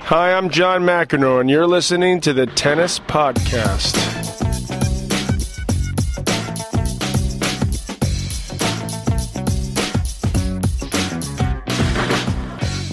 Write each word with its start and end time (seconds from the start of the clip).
Hi, 0.00 0.34
I'm 0.34 0.50
John 0.50 0.82
McEnroe, 0.82 1.40
and 1.40 1.48
you're 1.48 1.66
listening 1.66 2.20
to 2.22 2.32
the 2.34 2.46
Tennis 2.46 2.98
Podcast. 2.98 3.94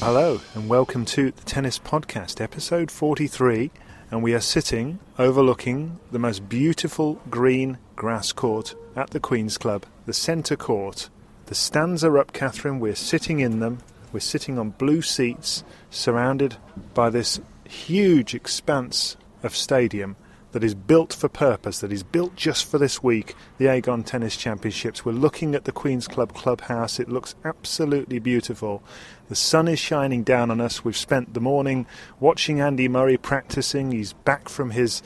Hello, 0.01 0.39
and 0.55 0.69
welcome 0.69 1.05
to 1.05 1.31
the 1.31 1.41
Tennis 1.43 1.79
Podcast, 1.79 2.39
episode 2.39 2.89
43. 2.91 3.71
And 4.09 4.23
we 4.23 4.33
are 4.33 4.39
sitting 4.39 4.99
overlooking 5.17 5.99
the 6.11 6.20
most 6.20 6.48
beautiful 6.49 7.20
green 7.29 7.77
grass 7.95 8.31
court 8.31 8.76
at 8.95 9.09
the 9.09 9.20
Queen's 9.20 9.57
Club, 9.57 9.85
the 10.05 10.13
centre 10.13 10.55
court. 10.55 11.09
The 11.48 11.55
stands 11.55 12.04
are 12.04 12.17
up, 12.17 12.31
Catherine. 12.33 12.79
We're 12.79 12.95
sitting 12.95 13.39
in 13.39 13.59
them. 13.59 13.79
We're 14.12 14.20
sitting 14.20 14.59
on 14.59 14.71
blue 14.71 15.01
seats 15.01 15.63
surrounded 15.90 16.57
by 16.93 17.09
this 17.09 17.40
huge 17.63 18.35
expanse 18.35 19.15
of 19.41 19.55
stadium 19.55 20.17
that 20.51 20.63
is 20.63 20.76
built 20.76 21.13
for 21.13 21.29
purpose, 21.29 21.79
that 21.79 21.93
is 21.93 22.04
built 22.04 22.35
just 22.35 22.65
for 22.65 22.77
this 22.77 23.01
week, 23.01 23.35
the 23.57 23.65
Aegon 23.65 24.05
Tennis 24.05 24.35
Championships. 24.35 25.05
We're 25.05 25.13
looking 25.13 25.55
at 25.55 25.63
the 25.63 25.71
Queen's 25.71 26.09
Club 26.09 26.34
clubhouse. 26.34 26.99
It 26.99 27.07
looks 27.07 27.35
absolutely 27.45 28.20
beautiful. 28.20 28.84
The 29.29 29.35
sun 29.35 29.70
is 29.70 29.79
shining 29.79 30.23
down 30.23 30.51
on 30.51 30.59
us. 30.59 30.84
We've 30.84 30.98
spent 30.98 31.34
the 31.34 31.39
morning 31.39 31.85
watching 32.20 32.59
Andy 32.59 32.89
Murray 32.89 33.17
practicing. 33.17 33.91
He's 33.91 34.12
back 34.12 34.49
from 34.49 34.71
his 34.71 35.01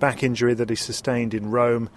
back 0.00 0.24
injury 0.24 0.54
that 0.54 0.70
he 0.70 0.76
sustained 0.76 1.32
in 1.32 1.50
Rome. 1.50 1.90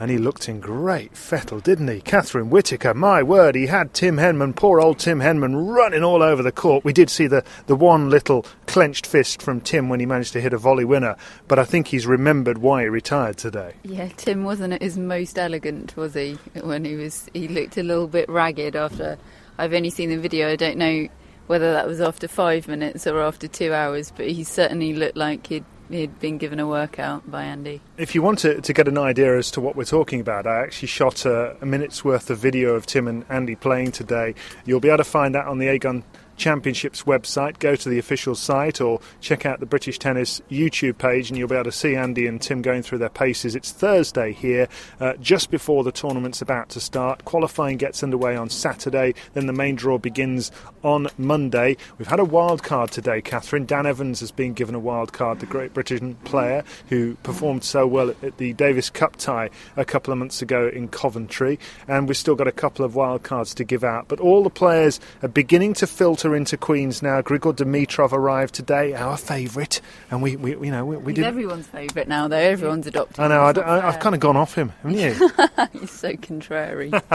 And 0.00 0.10
he 0.10 0.18
looked 0.18 0.48
in 0.48 0.60
great 0.60 1.16
fettle, 1.16 1.58
didn't 1.58 1.88
he? 1.88 2.00
Catherine 2.00 2.50
Whittaker, 2.50 2.94
my 2.94 3.22
word, 3.22 3.56
he 3.56 3.66
had 3.66 3.94
Tim 3.94 4.16
Henman, 4.16 4.54
poor 4.54 4.80
old 4.80 4.98
Tim 4.98 5.18
Henman, 5.18 5.74
running 5.74 6.04
all 6.04 6.22
over 6.22 6.42
the 6.42 6.52
court. 6.52 6.84
We 6.84 6.92
did 6.92 7.10
see 7.10 7.26
the, 7.26 7.44
the 7.66 7.74
one 7.74 8.08
little 8.08 8.46
clenched 8.66 9.06
fist 9.06 9.42
from 9.42 9.60
Tim 9.60 9.88
when 9.88 9.98
he 9.98 10.06
managed 10.06 10.32
to 10.34 10.40
hit 10.40 10.52
a 10.52 10.58
volley 10.58 10.84
winner, 10.84 11.16
but 11.48 11.58
I 11.58 11.64
think 11.64 11.88
he's 11.88 12.06
remembered 12.06 12.58
why 12.58 12.82
he 12.82 12.88
retired 12.88 13.38
today. 13.38 13.74
Yeah, 13.82 14.08
Tim 14.16 14.44
wasn't 14.44 14.74
at 14.74 14.82
his 14.82 14.96
most 14.96 15.36
elegant, 15.38 15.96
was 15.96 16.14
he? 16.14 16.38
When 16.62 16.84
he 16.84 16.94
was, 16.94 17.28
he 17.34 17.48
looked 17.48 17.76
a 17.76 17.82
little 17.82 18.06
bit 18.06 18.28
ragged 18.28 18.76
after. 18.76 19.18
I've 19.58 19.72
only 19.72 19.90
seen 19.90 20.10
the 20.10 20.18
video. 20.18 20.48
I 20.48 20.56
don't 20.56 20.78
know 20.78 21.08
whether 21.48 21.72
that 21.72 21.88
was 21.88 22.00
after 22.00 22.28
five 22.28 22.68
minutes 22.68 23.06
or 23.06 23.20
after 23.20 23.48
two 23.48 23.72
hours, 23.72 24.12
but 24.14 24.28
he 24.28 24.44
certainly 24.44 24.92
looked 24.92 25.16
like 25.16 25.48
he'd 25.48 25.64
he'd 25.90 26.18
been 26.20 26.38
given 26.38 26.60
a 26.60 26.66
workout 26.66 27.30
by 27.30 27.44
Andy. 27.44 27.80
If 27.96 28.14
you 28.14 28.22
want 28.22 28.40
to, 28.40 28.60
to 28.60 28.72
get 28.72 28.88
an 28.88 28.98
idea 28.98 29.36
as 29.36 29.50
to 29.52 29.60
what 29.60 29.76
we're 29.76 29.84
talking 29.84 30.20
about, 30.20 30.46
I 30.46 30.62
actually 30.62 30.88
shot 30.88 31.24
a, 31.24 31.56
a 31.60 31.66
minute's 31.66 32.04
worth 32.04 32.30
of 32.30 32.38
video 32.38 32.74
of 32.74 32.86
Tim 32.86 33.08
and 33.08 33.24
Andy 33.28 33.54
playing 33.54 33.92
today. 33.92 34.34
You'll 34.64 34.80
be 34.80 34.88
able 34.88 34.98
to 34.98 35.04
find 35.04 35.34
that 35.34 35.46
on 35.46 35.58
the 35.58 35.66
Aegon 35.66 36.02
Championships 36.38 37.02
website. 37.02 37.58
Go 37.58 37.76
to 37.76 37.88
the 37.88 37.98
official 37.98 38.34
site 38.34 38.80
or 38.80 39.00
check 39.20 39.44
out 39.44 39.60
the 39.60 39.66
British 39.66 39.98
Tennis 39.98 40.40
YouTube 40.50 40.96
page, 40.96 41.28
and 41.28 41.36
you'll 41.36 41.48
be 41.48 41.54
able 41.54 41.64
to 41.64 41.72
see 41.72 41.96
Andy 41.96 42.26
and 42.26 42.40
Tim 42.40 42.62
going 42.62 42.82
through 42.82 42.98
their 42.98 43.10
paces. 43.10 43.54
It's 43.54 43.72
Thursday 43.72 44.32
here, 44.32 44.68
uh, 45.00 45.14
just 45.14 45.50
before 45.50 45.84
the 45.84 45.92
tournament's 45.92 46.40
about 46.40 46.70
to 46.70 46.80
start. 46.80 47.24
Qualifying 47.24 47.76
gets 47.76 48.02
underway 48.02 48.36
on 48.36 48.48
Saturday, 48.48 49.14
then 49.34 49.46
the 49.46 49.52
main 49.52 49.74
draw 49.74 49.98
begins 49.98 50.50
on 50.82 51.08
Monday. 51.18 51.76
We've 51.98 52.08
had 52.08 52.20
a 52.20 52.24
wild 52.24 52.62
card 52.62 52.90
today, 52.90 53.20
Catherine. 53.20 53.66
Dan 53.66 53.84
Evans 53.86 54.20
has 54.20 54.30
been 54.30 54.54
given 54.54 54.74
a 54.74 54.78
wild 54.78 55.12
card, 55.12 55.40
the 55.40 55.46
Great 55.46 55.74
British 55.74 56.00
player 56.24 56.62
who 56.88 57.16
performed 57.16 57.64
so 57.64 57.86
well 57.86 58.14
at 58.22 58.38
the 58.38 58.52
Davis 58.52 58.88
Cup 58.88 59.16
tie 59.16 59.50
a 59.76 59.84
couple 59.84 60.12
of 60.12 60.18
months 60.18 60.40
ago 60.40 60.68
in 60.68 60.86
Coventry, 60.88 61.58
and 61.88 62.06
we've 62.06 62.16
still 62.16 62.36
got 62.36 62.46
a 62.46 62.52
couple 62.52 62.84
of 62.84 62.94
wild 62.94 63.22
cards 63.24 63.54
to 63.54 63.64
give 63.64 63.82
out. 63.82 64.06
But 64.06 64.20
all 64.20 64.44
the 64.44 64.50
players 64.50 65.00
are 65.22 65.28
beginning 65.28 65.74
to 65.74 65.86
filter 65.86 66.27
into 66.34 66.56
Queens 66.56 67.02
now. 67.02 67.22
Grigor 67.22 67.54
Dimitrov 67.54 68.12
arrived 68.12 68.54
today, 68.54 68.94
our 68.94 69.16
favourite, 69.16 69.80
and 70.10 70.22
we, 70.22 70.36
we 70.36 70.52
you 70.52 70.70
know, 70.70 70.84
we, 70.84 70.96
we 70.96 71.12
did. 71.12 71.24
everyone's 71.24 71.66
favourite 71.66 72.08
now, 72.08 72.28
though. 72.28 72.36
Everyone's 72.36 72.86
adopted. 72.86 73.20
I 73.20 73.28
know. 73.28 73.42
I, 73.42 73.48
him. 73.48 73.56
It's 73.56 73.66
not 73.66 73.84
have 73.84 74.00
kind 74.00 74.14
of 74.14 74.20
gone 74.20 74.36
off 74.36 74.54
him, 74.54 74.72
haven't 74.82 74.98
you? 74.98 75.30
He's 75.80 75.90
so 75.90 76.16
contrary. 76.16 76.92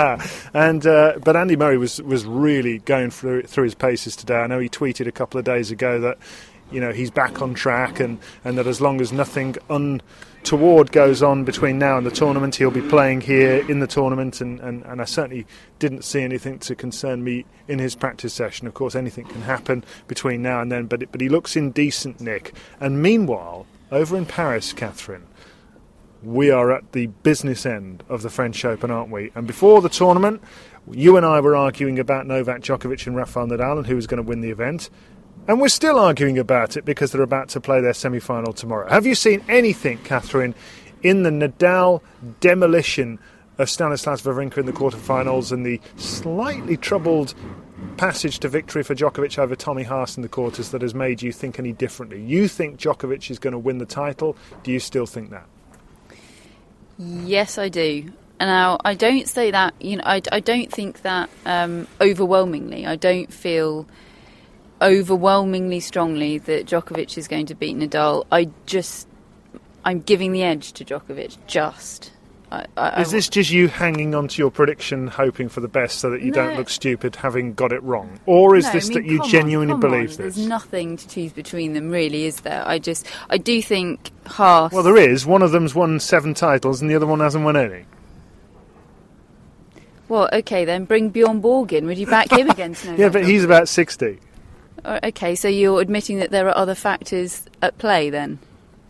and 0.54 0.86
uh, 0.86 1.20
but 1.24 1.36
Andy 1.36 1.56
Murray 1.56 1.78
was 1.78 2.02
was 2.02 2.26
really 2.26 2.80
going 2.80 3.10
through 3.10 3.44
through 3.44 3.66
his 3.66 3.76
paces 3.76 4.16
today. 4.16 4.38
I 4.38 4.48
know 4.48 4.60
he 4.60 4.70
tweeted 4.70 5.08
a 5.08 5.12
couple 5.12 5.38
of 5.38 5.46
days 5.46 5.72
ago 5.72 6.00
that 6.00 6.18
you 6.72 6.80
know 6.80 6.92
he's 6.92 7.12
back 7.12 7.42
on 7.42 7.54
track 7.54 8.00
and 8.00 8.20
and 8.44 8.58
that 8.58 8.68
as 8.68 8.82
long 8.82 9.02
as 9.02 9.12
nothing 9.12 9.56
untoward 9.70 10.92
goes 10.92 11.22
on 11.22 11.44
between 11.44 11.78
now 11.80 11.98
and 11.98 12.06
the 12.06 12.12
tournament, 12.12 12.56
he'll 12.56 12.72
be 12.72 12.82
playing 12.82 13.22
here 13.22 13.70
in 13.70 13.80
the 13.80 13.88
tournament. 13.88 14.42
And, 14.42 14.60
and, 14.60 14.84
and 14.84 15.02
I 15.02 15.06
certainly 15.06 15.46
didn't 15.80 16.04
see 16.04 16.22
anything 16.22 16.60
to 16.60 16.76
concern 16.76 17.24
me 17.24 17.46
in 17.68 17.80
his 17.80 17.96
practice 17.96 18.34
session. 18.34 18.68
Of 18.68 18.74
course, 18.74 18.96
anything 18.96 19.26
can 19.26 19.42
happen 19.44 19.84
between 20.08 20.42
now 20.42 20.62
and 20.62 20.72
then, 20.72 20.86
but 20.88 21.04
it, 21.04 21.12
but 21.12 21.22
he 21.22 21.30
looks 21.30 21.56
in 21.56 21.72
decent 21.72 22.20
nick. 22.20 22.54
And 22.80 23.02
meanwhile, 23.02 23.66
over 23.92 24.18
in 24.18 24.26
Paris, 24.26 24.74
Catherine 24.74 25.28
we 26.24 26.50
are 26.50 26.72
at 26.72 26.94
the 26.94 27.08
business 27.08 27.66
end 27.66 28.04
of 28.08 28.22
the 28.22 28.30
French 28.30 28.64
Open, 28.64 28.90
aren't 28.90 29.12
we? 29.12 29.32
And 29.36 29.46
before 29.46 29.82
the 29.82 29.90
tournament, 29.90 30.42
you 30.90 31.18
and 31.18 31.26
I 31.26 31.40
were 31.42 31.56
arguing 31.56 32.00
about 32.00 32.26
Novak 32.26 32.62
Djokovic 32.62 33.06
and 33.08 33.16
Rafael 33.16 33.48
Nadal 33.48 33.78
and 33.78 33.88
who 33.88 33.96
was 33.96 34.08
going 34.08 34.24
to 34.24 34.28
win 34.28 34.42
the 34.42 34.50
event. 34.50 34.90
And 35.48 35.60
we're 35.60 35.68
still 35.68 36.00
arguing 36.00 36.40
about 36.40 36.78
it 36.78 36.86
because 36.86 37.12
they're 37.12 37.22
about 37.22 37.50
to 37.50 37.60
play 37.60 37.82
their 37.82 37.94
semi 37.94 38.20
final 38.20 38.54
tomorrow. 38.54 38.90
Have 38.90 39.06
you 39.06 39.14
seen 39.16 39.44
anything, 39.50 39.98
Catherine, 40.00 40.56
in 41.02 41.24
the 41.24 41.30
Nadal 41.30 42.02
demolition 42.40 43.20
of 43.58 43.70
Stanislas 43.70 44.22
Wawrinka 44.22 44.60
in 44.60 44.66
the 44.66 44.72
quarterfinals 44.72 45.52
and 45.52 45.66
the 45.66 45.82
slightly 45.98 46.78
troubled 46.78 47.34
passage 47.98 48.40
to 48.40 48.48
victory 48.48 48.84
for 48.84 48.96
Djokovic 48.96 49.38
over 49.38 49.56
Tommy 49.56 49.84
Haas 49.84 50.16
in 50.16 50.24
the 50.24 50.30
quarters 50.30 50.70
that 50.70 50.82
has 50.82 50.96
made 50.96 51.22
you 51.22 51.32
think 51.32 51.60
any 51.60 51.74
differently? 51.74 52.22
You 52.22 52.48
think 52.48 52.80
Djokovic 52.80 53.30
is 53.30 53.38
going 53.38 53.52
to 53.52 53.60
win 53.60 53.80
the 53.80 53.86
title? 53.86 54.38
Do 54.64 54.72
you 54.72 54.80
still 54.80 55.06
think 55.06 55.30
that? 55.32 55.46
Yes, 56.98 57.58
I 57.58 57.68
do. 57.70 58.14
Now, 58.40 58.80
I 58.84 58.94
don't 58.94 59.28
say 59.28 59.52
that, 59.52 59.74
you 59.80 59.98
know, 59.98 60.04
I, 60.06 60.22
I 60.32 60.40
don't 60.40 60.72
think 60.72 61.02
that 61.02 61.30
um, 61.46 61.88
overwhelmingly. 62.02 62.86
I 62.86 62.96
don't 62.96 63.32
feel 63.32 63.88
overwhelmingly 64.84 65.80
strongly 65.80 66.38
that 66.40 66.66
Djokovic 66.68 67.18
is 67.18 67.28
going 67.28 67.46
to 67.48 67.56
beat 67.56 67.76
Nadal. 67.78 68.26
I 68.32 68.50
just, 68.66 69.08
I'm 69.86 70.02
giving 70.02 70.32
the 70.32 70.44
edge 70.44 70.74
to 70.74 70.86
Djokovic, 70.86 71.38
just. 71.48 72.12
I, 72.52 72.66
I, 72.78 73.02
Is 73.02 73.10
this 73.10 73.30
just 73.30 73.50
you 73.50 73.68
hanging 73.68 74.14
on 74.14 74.28
to 74.28 74.38
your 74.40 74.52
prediction, 74.52 75.08
hoping 75.08 75.50
for 75.50 75.60
the 75.60 75.68
best 75.68 75.98
so 75.98 76.12
that 76.12 76.22
you 76.22 76.32
don't 76.32 76.56
look 76.56 76.70
stupid 76.70 77.16
having 77.16 77.56
got 77.56 77.72
it 77.72 77.82
wrong? 77.82 78.20
Or 78.28 78.56
is 78.56 78.66
No, 78.66 78.72
this 78.74 78.86
I 78.86 78.90
mean, 78.90 78.98
that 79.00 79.06
you 79.10 79.18
come 79.18 79.26
on, 79.26 79.30
genuinely 79.32 79.78
believe 79.80 80.12
on. 80.12 80.18
this? 80.18 80.36
There's 80.36 80.38
nothing 80.38 80.98
to 80.98 81.08
choose 81.08 81.32
between 81.34 81.74
them, 81.74 81.90
really, 81.90 82.26
is 82.26 82.42
there? 82.42 82.62
I 82.68 82.78
just, 82.78 83.08
I 83.32 83.40
do 83.40 83.60
think 83.60 84.12
Haas. 84.28 84.72
Well, 84.72 84.84
there 84.84 84.98
is. 84.98 85.26
One 85.26 85.42
of 85.42 85.52
them's 85.52 85.74
won 85.74 86.00
seven 86.00 86.36
titles 86.36 86.80
and 86.80 86.92
the 86.92 86.96
other 86.96 87.08
one 87.08 87.22
hasn't 87.22 87.44
won 87.44 87.58
any. 87.58 87.86
Well, 90.10 90.30
okay, 90.32 90.64
then 90.66 90.86
bring 90.86 91.10
Bjorn 91.10 91.40
Borg 91.40 91.74
in. 91.74 91.88
Would 91.88 91.98
you 91.98 92.06
back 92.06 92.32
him 92.32 92.50
against 92.52 92.86
Novak? 92.86 93.00
Yeah, 93.00 93.10
but 93.10 93.26
he's 93.26 93.44
about 93.44 93.68
60. 93.68 94.20
Oh, 94.86 95.00
Okay, 95.04 95.36
so 95.36 95.48
you're 95.48 95.80
admitting 95.82 96.20
that 96.20 96.32
there 96.32 96.48
are 96.48 96.58
other 96.58 96.76
factors 96.76 97.44
at 97.62 97.78
play 97.78 98.10
then, 98.10 98.40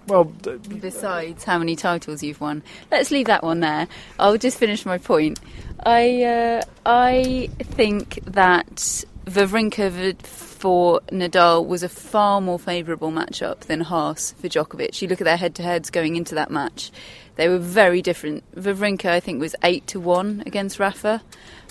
Well, 0.08 0.26
d- 0.26 0.58
besides 0.80 1.44
how 1.44 1.60
many 1.60 1.76
titles 1.76 2.24
you've 2.24 2.42
won. 2.42 2.64
Let's 2.92 3.12
leave 3.12 3.28
that 3.28 3.44
one 3.44 3.60
there. 3.60 3.88
I'll 4.20 4.38
just 4.38 4.58
finish 4.58 4.86
my 4.86 4.98
point. 4.98 5.40
I 5.86 6.24
uh, 6.24 6.62
I 6.86 7.50
think 7.62 8.20
that 8.26 9.04
Wawrinka 9.26 9.92
v- 9.92 10.16
for 10.64 11.02
Nadal 11.12 11.68
was 11.68 11.84
a 11.84 11.90
far 11.90 12.40
more 12.40 12.58
favourable 12.58 13.12
matchup 13.12 13.60
than 13.68 13.82
Haas 13.82 14.32
for 14.40 14.48
Djokovic. 14.48 15.02
You 15.02 15.10
look 15.10 15.20
at 15.20 15.26
their 15.26 15.36
head-to-heads 15.36 15.90
going 15.90 16.16
into 16.16 16.36
that 16.36 16.50
match; 16.50 16.90
they 17.36 17.50
were 17.50 17.58
very 17.58 18.02
different. 18.02 18.46
Wawrinka, 18.56 19.10
I 19.10 19.20
think, 19.20 19.42
was 19.42 19.58
eight 19.64 19.86
to 19.88 20.00
one 20.00 20.42
against 20.46 20.80
Rafa, 20.80 21.22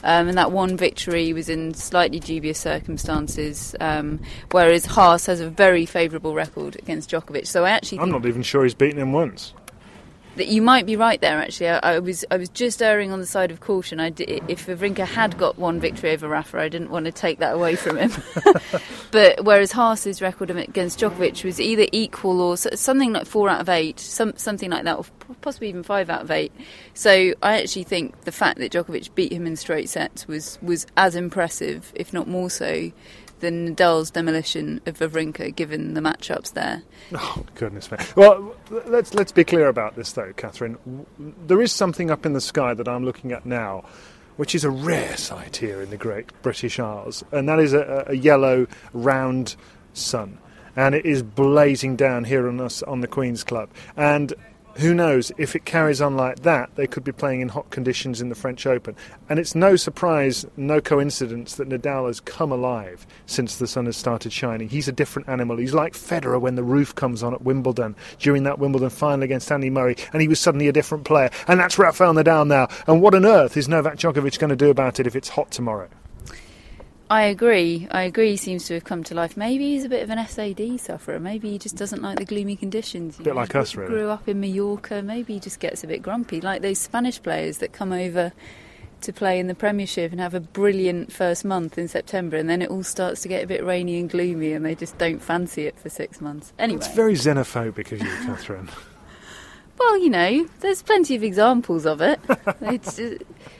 um, 0.05 0.29
and 0.29 0.37
that 0.37 0.53
one 0.53 0.77
victory 0.77 1.33
was 1.33 1.49
in 1.49 1.73
slightly 1.73 2.21
dubious 2.21 2.59
circumstances. 2.59 3.75
Um, 3.81 4.21
whereas 4.51 4.85
Haas 4.85 5.25
has 5.25 5.41
a 5.41 5.49
very 5.49 5.87
favourable 5.87 6.35
record 6.35 6.77
against 6.77 7.09
Djokovic. 7.09 7.47
So 7.47 7.65
I 7.65 7.71
actually 7.71 8.01
I'm 8.01 8.11
not 8.11 8.27
even 8.27 8.43
sure 8.43 8.63
he's 8.63 8.75
beaten 8.75 8.99
him 8.99 9.15
once. 9.15 9.55
That 10.37 10.49
you 10.49 10.63
might 10.63 10.87
be 10.87 10.97
right 10.97 11.21
there. 11.21 11.39
Actually, 11.39 11.69
I, 11.69 11.79
I 11.79 11.99
was 11.99 12.25
I 12.31 12.37
was 12.37 12.49
just 12.49 12.83
erring 12.83 13.13
on 13.13 13.21
the 13.21 13.27
side 13.27 13.51
of 13.51 13.61
caution. 13.61 14.01
If 14.01 14.67
Wawrinka 14.67 15.07
had 15.07 15.39
got 15.39 15.59
one 15.59 15.81
victory 15.81 16.11
over 16.11 16.29
Rafa, 16.29 16.59
I 16.59 16.69
didn't 16.69 16.91
want 16.91 17.07
to 17.07 17.13
take 17.13 17.39
that 17.41 17.55
away 17.55 17.77
from 17.77 17.99
him. 17.99 18.13
but 19.11 19.45
whereas 19.45 19.73
Haas's 19.73 20.23
record 20.23 20.51
against 20.51 21.01
Djokovic 21.01 21.45
was 21.45 21.61
either 21.61 21.87
equal 21.93 22.41
or 22.41 22.57
something 22.57 23.13
like 23.13 23.27
four 23.27 23.49
out 23.49 23.61
of 23.61 23.69
eight, 23.69 24.01
some 24.01 24.33
something 24.37 24.71
like 24.71 24.85
that, 24.85 24.97
or 24.97 25.05
possibly 25.41 25.69
even 25.69 25.83
five 25.83 26.09
out 26.09 26.23
of 26.23 26.31
eight. 26.31 26.53
So 26.95 27.35
I 27.43 27.61
actually 27.61 27.85
think 27.85 28.23
the 28.23 28.33
fact 28.33 28.59
that 28.59 28.73
Djokovic 28.73 29.15
beat 29.15 29.33
him 29.33 29.47
in 29.47 29.57
straight 29.57 29.89
sets 29.89 30.27
was 30.27 30.59
was 30.63 30.87
as 30.97 31.15
impressive, 31.15 31.93
if 31.95 32.13
not 32.13 32.29
more 32.29 32.51
so. 32.51 32.91
Than 33.43 33.75
Nadal's 33.75 34.13
demolition 34.13 34.81
of 34.87 35.01
Wawrinka, 35.01 35.57
given 35.57 35.95
the 35.95 36.01
matchups 36.01 36.53
there. 36.53 36.83
Oh 37.13 37.45
goodness 37.57 37.91
me! 37.91 37.99
Well, 38.15 38.55
let's 38.87 39.15
let's 39.15 39.33
be 39.33 39.43
clear 39.43 39.67
about 39.67 39.97
this 39.97 40.13
though, 40.13 40.33
Catherine. 40.37 40.79
There 41.19 41.61
is 41.61 41.73
something 41.73 42.09
up 42.09 42.25
in 42.25 42.35
the 42.35 42.41
sky 42.41 42.73
that 42.73 42.87
I'm 42.87 43.05
looking 43.05 43.33
at 43.33 43.45
now, 43.45 43.83
which 44.37 44.55
is 44.55 44.63
a 44.63 44.71
rare 44.71 45.17
sight 45.17 45.57
here 45.57 45.83
in 45.83 45.91
the 45.91 45.97
Great 45.97 46.31
British 46.43 46.79
Isles, 46.79 47.25
and 47.33 47.49
that 47.49 47.59
is 47.59 47.73
a, 47.73 48.05
a 48.07 48.15
yellow 48.15 48.69
round 48.93 49.57
sun, 49.93 50.39
and 50.77 50.95
it 50.95 51.05
is 51.05 51.25
blazing 51.25 51.97
down 51.97 52.23
here 52.23 52.47
on 52.47 52.61
us 52.61 52.81
on 52.85 53.01
the 53.01 53.09
Queen's 53.09 53.43
Club, 53.43 53.71
and. 53.97 54.35
Who 54.77 54.95
knows 54.95 55.31
if 55.37 55.55
it 55.55 55.67
carries 55.67 56.01
on 56.01 56.17
like 56.17 56.41
that? 56.41 56.75
They 56.77 56.87
could 56.87 57.05
be 57.05 57.13
playing 57.13 57.43
in 57.43 57.51
hot 57.51 57.69
conditions 57.69 58.23
in 58.23 58.31
the 58.31 58.35
French 58.35 58.67
Open, 58.67 58.97
and 59.29 59.39
it's 59.39 59.55
no 59.55 59.77
surprise, 59.77 60.47
no 60.57 60.81
coincidence 60.81 61.57
that 61.57 61.69
Nadal 61.69 62.07
has 62.07 62.21
come 62.21 62.51
alive 62.51 63.07
since 63.27 63.57
the 63.57 63.67
sun 63.67 63.85
has 63.85 63.99
started 63.99 64.33
shining. 64.33 64.71
He's 64.71 64.89
a 64.89 64.93
different 64.93 65.29
animal. 65.29 65.59
He's 65.59 65.75
like 65.75 65.93
Federer 65.93 66.41
when 66.41 66.55
the 66.55 66.63
roof 66.63 66.95
comes 66.95 67.23
on 67.23 67.35
at 67.35 67.43
Wimbledon 67.43 67.95
during 68.19 68.45
that 68.45 68.59
Wimbledon 68.59 68.89
final 68.89 69.23
against 69.23 69.53
Andy 69.53 69.69
Murray, 69.69 69.97
and 70.15 70.23
he 70.23 70.29
was 70.29 70.41
suddenly 70.41 70.69
a 70.69 70.73
different 70.73 71.05
player. 71.05 71.29
And 71.47 71.61
that's 71.61 71.79
Rafael 71.79 72.15
Nadal 72.15 72.47
now. 72.47 72.69
And 72.87 73.03
what 73.03 73.15
on 73.15 73.27
earth 73.27 73.59
is 73.59 73.69
Novak 73.69 73.99
Djokovic 73.99 74.39
going 74.39 74.51
to 74.51 74.57
do 74.57 74.71
about 74.71 74.99
it 74.99 75.07
if 75.07 75.15
it's 75.15 75.29
hot 75.29 75.51
tomorrow? 75.51 75.89
I 77.11 77.25
agree. 77.25 77.87
I 77.91 78.03
agree. 78.05 78.31
He 78.33 78.37
seems 78.39 78.65
to 78.67 78.75
have 78.75 78.85
come 78.85 79.05
to 79.05 79.15
life. 79.15 79.37
Maybe 79.37 79.73
he's 79.73 79.85
a 79.85 79.89
bit 79.89 80.03
of 80.03 80.09
an 80.11 80.27
SAD 80.27 80.81
sufferer. 80.81 81.21
Maybe 81.21 81.51
he 81.51 81.59
just 81.59 81.77
doesn't 81.77 82.01
like 82.03 82.19
the 82.19 82.25
gloomy 82.25 82.57
conditions. 82.57 83.19
you 83.19 83.25
Bit 83.25 83.35
know. 83.35 83.41
like 83.41 83.55
us, 83.55 83.75
really. 83.75 83.91
Grew 83.91 84.09
up 84.09 84.27
in 84.29 84.41
Mallorca. 84.41 85.03
Maybe 85.03 85.35
he 85.35 85.41
just 85.41 85.61
gets 85.61 85.85
a 85.85 85.87
bit 85.87 86.03
grumpy, 86.03 86.41
like 86.41 86.63
those 86.63 86.79
Spanish 86.79 87.23
players 87.23 87.59
that 87.59 87.73
come 87.73 87.93
over 87.93 88.33
to 89.03 89.13
play 89.13 89.39
in 89.41 89.49
the 89.49 89.55
Premiership 89.55 90.13
and 90.13 90.21
have 90.21 90.33
a 90.33 90.41
brilliant 90.41 91.13
first 91.13 91.45
month 91.45 91.77
in 91.77 91.89
September, 91.89 92.37
and 92.37 92.49
then 92.49 92.63
it 92.63 92.71
all 92.71 92.85
starts 92.85 93.21
to 93.23 93.29
get 93.29 93.43
a 93.45 93.47
bit 93.49 93.63
rainy 93.65 93.99
and 93.99 94.09
gloomy, 94.09 94.53
and 94.53 94.65
they 94.65 94.75
just 94.77 94.97
don't 94.97 95.19
fancy 95.21 95.67
it 95.67 95.77
for 95.79 95.89
six 95.91 96.21
months. 96.21 96.53
Anyway, 96.59 96.79
It's 96.79 96.95
very 96.95 97.15
xenophobic 97.15 97.91
of 97.93 97.99
you, 98.01 98.07
Catherine. 98.25 98.69
Well, 99.79 99.99
you 99.99 100.11
know, 100.11 100.49
there's 100.61 100.83
plenty 100.83 101.15
of 101.15 101.23
examples 101.23 101.87
of 101.87 102.01
it. 102.01 102.21
it's 102.61 102.99
uh, 102.99 103.17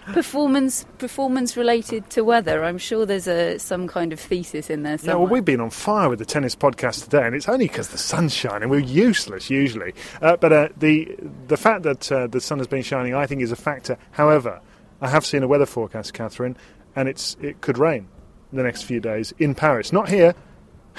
performance 0.07 0.85
performance 0.99 1.57
related 1.57 2.09
to 2.11 2.23
weather. 2.23 2.65
I'm 2.65 2.79
sure 2.79 3.07
there's 3.07 3.27
a 3.27 3.59
some 3.59 3.89
kind 3.89 4.13
of 4.13 4.21
thesis 4.21 4.71
in 4.71 4.83
there 4.83 4.99
Yeah, 5.03 5.15
well, 5.15 5.27
we've 5.27 5.45
been 5.45 5.61
on 5.61 5.71
fire 5.71 6.09
with 6.09 6.19
the 6.19 6.25
tennis 6.25 6.55
podcast 6.55 7.05
today, 7.05 7.27
and 7.27 7.35
it's 7.35 7.49
only 7.49 7.67
because 7.67 7.89
the 7.89 7.99
sun's 7.99 8.35
shining. 8.35 8.69
We're 8.69 8.81
useless 8.81 9.51
usually, 9.51 9.95
uh, 10.21 10.37
but 10.37 10.53
uh, 10.53 10.69
the 10.77 11.17
the 11.49 11.57
fact 11.57 11.83
that 11.85 12.13
uh, 12.13 12.27
the 12.27 12.41
sun 12.41 12.59
has 12.59 12.67
been 12.67 12.83
shining, 12.83 13.15
I 13.15 13.27
think, 13.27 13.43
is 13.43 13.53
a 13.53 13.57
factor. 13.57 13.97
However, 14.13 14.61
I 15.01 15.09
have 15.09 15.25
seen 15.25 15.43
a 15.43 15.49
weather 15.49 15.67
forecast, 15.67 16.15
Catherine, 16.15 16.57
and 16.95 17.09
it's 17.09 17.37
it 17.41 17.61
could 17.61 17.79
rain 17.79 18.09
the 18.53 18.63
next 18.63 18.83
few 18.83 19.01
days 19.01 19.33
in 19.39 19.55
Paris, 19.55 19.93
not 19.93 20.09
here. 20.09 20.35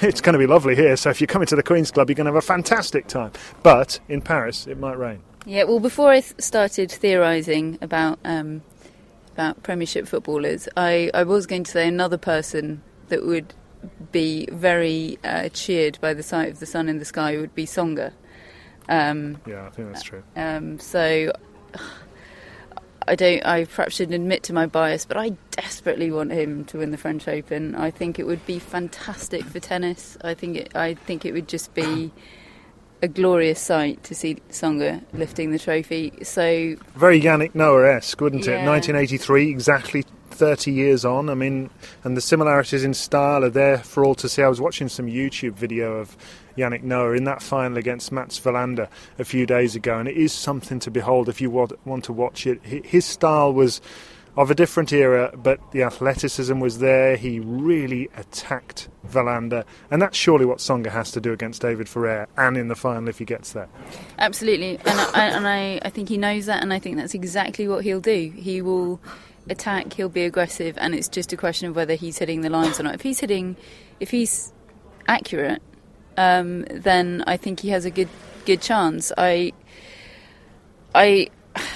It's 0.00 0.20
going 0.20 0.32
to 0.32 0.38
be 0.38 0.46
lovely 0.46 0.74
here, 0.74 0.96
so 0.96 1.10
if 1.10 1.20
you're 1.20 1.26
coming 1.28 1.46
to 1.46 1.56
the 1.56 1.62
Queen's 1.62 1.90
Club, 1.90 2.10
you're 2.10 2.14
going 2.16 2.26
to 2.26 2.32
have 2.32 2.42
a 2.42 2.46
fantastic 2.46 3.06
time. 3.06 3.30
But 3.62 4.00
in 4.08 4.20
Paris, 4.22 4.66
it 4.66 4.78
might 4.78 4.98
rain. 4.98 5.20
Yeah, 5.46 5.64
well, 5.64 5.78
before 5.80 6.10
I 6.10 6.20
th- 6.20 6.34
started 6.40 6.90
theorising 6.90 7.78
about 7.80 8.18
um, 8.24 8.62
about 9.34 9.62
Premiership 9.62 10.08
footballers, 10.08 10.68
I, 10.76 11.10
I 11.14 11.22
was 11.22 11.46
going 11.46 11.64
to 11.64 11.70
say 11.70 11.86
another 11.86 12.18
person 12.18 12.82
that 13.08 13.24
would 13.24 13.54
be 14.10 14.48
very 14.50 15.18
uh, 15.22 15.48
cheered 15.50 15.98
by 16.00 16.14
the 16.14 16.22
sight 16.22 16.48
of 16.50 16.60
the 16.60 16.66
sun 16.66 16.88
in 16.88 16.98
the 16.98 17.04
sky 17.04 17.36
would 17.36 17.54
be 17.54 17.66
Tsonga. 17.66 18.12
Um, 18.88 19.38
Yeah, 19.46 19.66
I 19.66 19.70
think 19.70 19.92
that's 19.92 20.02
true. 20.02 20.22
um, 20.36 20.78
so 20.78 21.30
I 23.06 23.14
don't. 23.14 23.44
I 23.44 23.64
perhaps 23.64 23.96
shouldn't 23.96 24.14
admit 24.14 24.42
to 24.44 24.52
my 24.52 24.66
bias, 24.66 25.04
but 25.04 25.16
I 25.16 25.30
desperately 25.50 26.10
want 26.10 26.32
him 26.32 26.64
to 26.66 26.78
win 26.78 26.90
the 26.90 26.96
French 26.96 27.28
Open. 27.28 27.74
I 27.74 27.90
think 27.90 28.18
it 28.18 28.26
would 28.26 28.44
be 28.46 28.58
fantastic 28.58 29.44
for 29.44 29.60
tennis. 29.60 30.16
I 30.22 30.34
think 30.34 30.56
it. 30.56 30.76
I 30.76 30.94
think 30.94 31.24
it 31.24 31.32
would 31.32 31.48
just 31.48 31.74
be 31.74 32.12
a 33.02 33.08
glorious 33.08 33.60
sight 33.60 34.02
to 34.04 34.14
see 34.14 34.36
Tsonga 34.50 35.02
lifting 35.12 35.50
the 35.50 35.58
trophy. 35.58 36.12
So 36.22 36.76
Very 36.96 37.20
Yannick 37.20 37.54
Noah-esque, 37.54 38.18
wouldn't 38.20 38.46
it? 38.46 38.52
Yeah. 38.52 38.66
1983, 38.66 39.50
exactly 39.50 40.04
30 40.34 40.72
years 40.72 41.04
on. 41.04 41.28
I 41.28 41.34
mean, 41.34 41.70
and 42.02 42.16
the 42.16 42.20
similarities 42.20 42.84
in 42.84 42.94
style 42.94 43.44
are 43.44 43.50
there 43.50 43.78
for 43.78 44.04
all 44.04 44.14
to 44.16 44.28
see. 44.28 44.42
I 44.42 44.48
was 44.48 44.60
watching 44.60 44.88
some 44.88 45.06
YouTube 45.06 45.54
video 45.54 45.94
of 45.94 46.16
Yannick 46.56 46.82
Noah 46.82 47.12
in 47.12 47.24
that 47.24 47.42
final 47.42 47.78
against 47.78 48.12
Mats 48.12 48.38
Wilander 48.40 48.88
a 49.18 49.24
few 49.24 49.46
days 49.46 49.74
ago, 49.74 49.98
and 49.98 50.08
it 50.08 50.16
is 50.16 50.32
something 50.32 50.78
to 50.80 50.90
behold 50.90 51.28
if 51.28 51.40
you 51.40 51.50
wa- 51.50 51.68
want 51.84 52.04
to 52.04 52.12
watch 52.12 52.46
it. 52.46 52.62
His 52.64 53.04
style 53.04 53.52
was 53.52 53.80
of 54.36 54.50
a 54.50 54.54
different 54.54 54.92
era, 54.92 55.32
but 55.36 55.60
the 55.70 55.82
athleticism 55.82 56.58
was 56.58 56.78
there. 56.78 57.16
He 57.16 57.38
really 57.40 58.08
attacked 58.16 58.88
Wilander, 59.12 59.64
and 59.90 60.02
that's 60.02 60.16
surely 60.16 60.44
what 60.44 60.58
Tsonga 60.58 60.90
has 60.90 61.12
to 61.12 61.20
do 61.20 61.32
against 61.32 61.62
David 61.62 61.88
Ferrer, 61.88 62.26
and 62.36 62.56
in 62.56 62.68
the 62.68 62.74
final 62.74 63.08
if 63.08 63.18
he 63.18 63.24
gets 63.24 63.52
there. 63.52 63.68
Absolutely, 64.18 64.78
and 64.78 65.00
I, 65.00 65.26
and 65.26 65.46
I, 65.46 65.80
I 65.82 65.90
think 65.90 66.08
he 66.08 66.18
knows 66.18 66.46
that, 66.46 66.62
and 66.62 66.72
I 66.72 66.78
think 66.78 66.96
that's 66.96 67.14
exactly 67.14 67.68
what 67.68 67.84
he'll 67.84 68.00
do. 68.00 68.32
He 68.36 68.60
will 68.60 69.00
attack, 69.48 69.92
he'll 69.94 70.08
be 70.08 70.24
aggressive, 70.24 70.76
and 70.78 70.94
it's 70.94 71.08
just 71.08 71.32
a 71.32 71.36
question 71.36 71.68
of 71.68 71.76
whether 71.76 71.94
he's 71.94 72.18
hitting 72.18 72.40
the 72.40 72.50
lines 72.50 72.80
or 72.80 72.84
not. 72.84 72.94
If 72.94 73.02
he's 73.02 73.20
hitting, 73.20 73.56
if 74.00 74.10
he's 74.10 74.52
accurate, 75.08 75.62
um, 76.16 76.62
then 76.70 77.24
I 77.26 77.36
think 77.36 77.60
he 77.60 77.70
has 77.70 77.84
a 77.84 77.90
good 77.90 78.08
good 78.44 78.60
chance. 78.60 79.10
I, 79.16 79.52
I, 80.94 81.28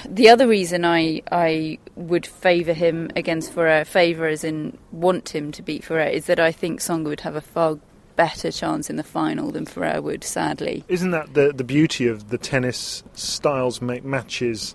the 0.09 0.29
other 0.29 0.47
reason 0.47 0.85
I 0.85 1.23
I 1.31 1.79
would 1.97 2.27
favour 2.27 2.73
him 2.73 3.11
against 3.17 3.53
Ferrer, 3.53 3.85
favour 3.85 4.27
as 4.27 4.45
in 4.45 4.79
want 4.93 5.35
him 5.35 5.53
to 5.53 5.63
beat 5.63 5.85
Ferrer, 5.85 6.09
is 6.09 6.27
that 6.27 6.41
I 6.41 6.53
think 6.53 6.81
Tsonga 6.81 7.05
would 7.05 7.21
have 7.21 7.37
a 7.37 7.41
far 7.41 7.79
better 8.17 8.51
chance 8.51 8.91
in 8.91 8.97
the 8.97 9.05
final 9.05 9.53
than 9.53 9.65
Ferrer 9.65 10.03
would. 10.03 10.25
Sadly. 10.25 10.85
Isn't 10.89 11.13
that 11.13 11.35
the 11.35 11.53
the 11.55 11.65
beauty 11.65 12.07
of 12.07 12.31
the 12.31 12.39
tennis 12.39 13.03
styles 13.15 13.81
make 13.81 14.05
matches 14.05 14.75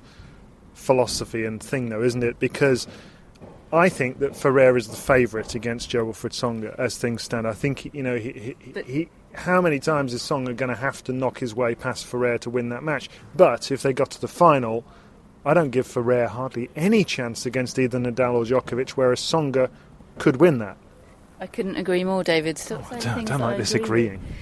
philosophy 0.83 1.45
and 1.45 1.61
thing, 1.63 1.89
though, 1.89 2.03
isn't 2.03 2.23
it? 2.23 2.39
Because 2.39 2.87
I 3.71 3.89
think 3.89 4.19
that 4.19 4.35
Ferrer 4.35 4.77
is 4.77 4.87
the 4.89 4.95
favourite 4.97 5.55
against 5.55 5.89
Jo-Wilfried 5.89 6.31
Tsonga 6.33 6.77
as 6.77 6.97
things 6.97 7.23
stand. 7.23 7.47
I 7.47 7.53
think 7.53 7.93
you 7.93 8.03
know 8.03 8.17
he, 8.17 8.31
he, 8.59 8.71
But- 8.71 8.85
he 8.85 9.09
how 9.33 9.61
many 9.61 9.79
times 9.79 10.13
is 10.13 10.21
Tsonga 10.21 10.55
going 10.55 10.69
to 10.69 10.75
have 10.75 11.03
to 11.05 11.11
knock 11.11 11.39
his 11.39 11.55
way 11.55 11.73
past 11.73 12.05
Ferrer 12.05 12.37
to 12.39 12.49
win 12.51 12.69
that 12.69 12.83
match? 12.83 13.09
But 13.35 13.71
if 13.71 13.81
they 13.81 13.91
got 13.91 14.11
to 14.11 14.21
the 14.21 14.27
final, 14.27 14.85
I 15.43 15.55
don't 15.55 15.71
give 15.71 15.87
Ferrer 15.87 16.27
hardly 16.27 16.69
any 16.75 17.03
chance 17.03 17.45
against 17.47 17.79
either 17.79 17.97
Nadal 17.97 18.33
or 18.35 18.43
Djokovic, 18.45 18.91
whereas 18.91 19.19
Tsonga 19.21 19.69
could 20.19 20.37
win 20.37 20.59
that. 20.59 20.77
I 21.39 21.47
couldn't 21.47 21.77
agree 21.77 22.03
more, 22.03 22.23
David. 22.23 22.57
Oh, 22.57 22.61
Stop 22.61 22.89
saying 22.89 23.01
Don't, 23.01 23.25
don't 23.27 23.39
like 23.41 23.55
I 23.55 23.57
this 23.57 23.73
agree 23.73 24.03
with. 24.03 24.13
agreeing. 24.13 24.33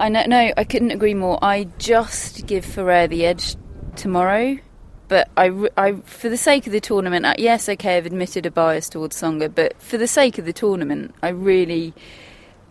I 0.00 0.08
know, 0.08 0.24
no, 0.26 0.52
I 0.56 0.64
couldn't 0.64 0.90
agree 0.90 1.14
more. 1.14 1.38
I 1.42 1.68
just 1.78 2.46
give 2.46 2.64
Ferrer 2.64 3.06
the 3.06 3.24
edge 3.26 3.54
tomorrow, 3.94 4.58
but 5.10 5.28
I, 5.36 5.50
I, 5.76 5.94
for 6.04 6.28
the 6.28 6.36
sake 6.36 6.68
of 6.68 6.72
the 6.72 6.80
tournament, 6.80 7.26
uh, 7.26 7.34
yes, 7.36 7.68
okay, 7.68 7.96
I've 7.96 8.06
admitted 8.06 8.46
a 8.46 8.50
bias 8.50 8.88
towards 8.88 9.20
Tsonga, 9.20 9.52
but 9.52 9.82
for 9.82 9.98
the 9.98 10.06
sake 10.06 10.38
of 10.38 10.44
the 10.44 10.52
tournament, 10.52 11.16
I 11.20 11.30
really, 11.30 11.92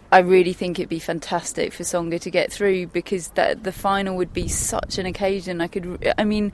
I 0.09 0.19
really 0.19 0.53
think 0.53 0.79
it'd 0.79 0.87
be 0.87 0.99
fantastic 0.99 1.73
for 1.73 1.83
Tsonga 1.83 2.17
to 2.21 2.31
get 2.31 2.49
through 2.49 2.87
because 2.87 3.27
that 3.31 3.65
the 3.65 3.73
final 3.73 4.15
would 4.15 4.31
be 4.31 4.47
such 4.47 4.97
an 4.97 5.05
occasion. 5.05 5.61
I 5.61 5.67
could, 5.67 6.13
I 6.17 6.23
mean. 6.23 6.51